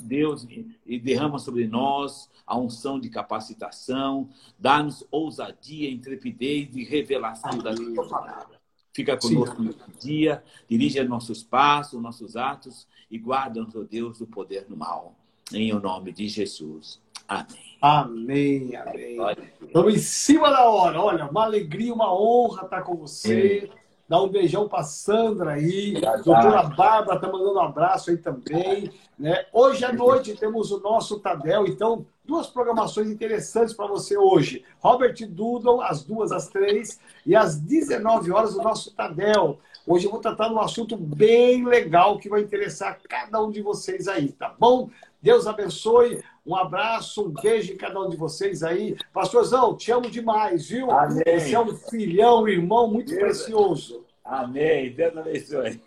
[0.00, 0.48] Deus,
[0.84, 4.28] e derrama sobre nós a unção de capacitação,
[4.58, 7.62] dá-nos ousadia, intrepidez e revelação Amém.
[7.62, 8.58] da Tua palavra.
[8.92, 9.68] Fica conosco Sim.
[9.68, 15.14] nesse dia, dirige nossos passos, nossos atos e guarda-nos, ó Deus, do poder do mal.
[15.52, 17.00] Em o nome de Jesus.
[17.28, 17.68] Amém.
[17.80, 19.18] Amém, amém.
[19.62, 21.00] Estamos em cima da hora.
[21.00, 23.60] Olha, uma alegria, uma honra estar com você.
[23.60, 23.70] Sim.
[24.08, 26.00] Dá um beijão para Sandra aí.
[26.24, 28.90] Doutora Bárbara está mandando um abraço aí também.
[29.18, 29.44] Né?
[29.52, 31.66] Hoje à noite temos o nosso Tadel.
[31.66, 34.64] Então, duas programações interessantes para você hoje.
[34.80, 36.98] Robert Doodle, às duas, às três.
[37.26, 39.58] E às 19 horas, o nosso Tadel.
[39.86, 43.60] Hoje eu vou tratar de um assunto bem legal que vai interessar cada um de
[43.62, 44.90] vocês aí, tá bom?
[45.20, 46.22] Deus abençoe.
[46.46, 48.96] Um abraço, um beijo em cada um de vocês aí.
[49.12, 50.90] Pastorzão, te amo demais, viu?
[50.90, 51.22] Amém.
[51.38, 54.04] Você é um filhão, um irmão muito Deus, precioso.
[54.24, 54.92] Amém.
[54.92, 55.82] Deus abençoe.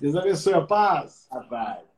[0.00, 1.26] Deus abençoe a paz.
[1.30, 1.93] A paz.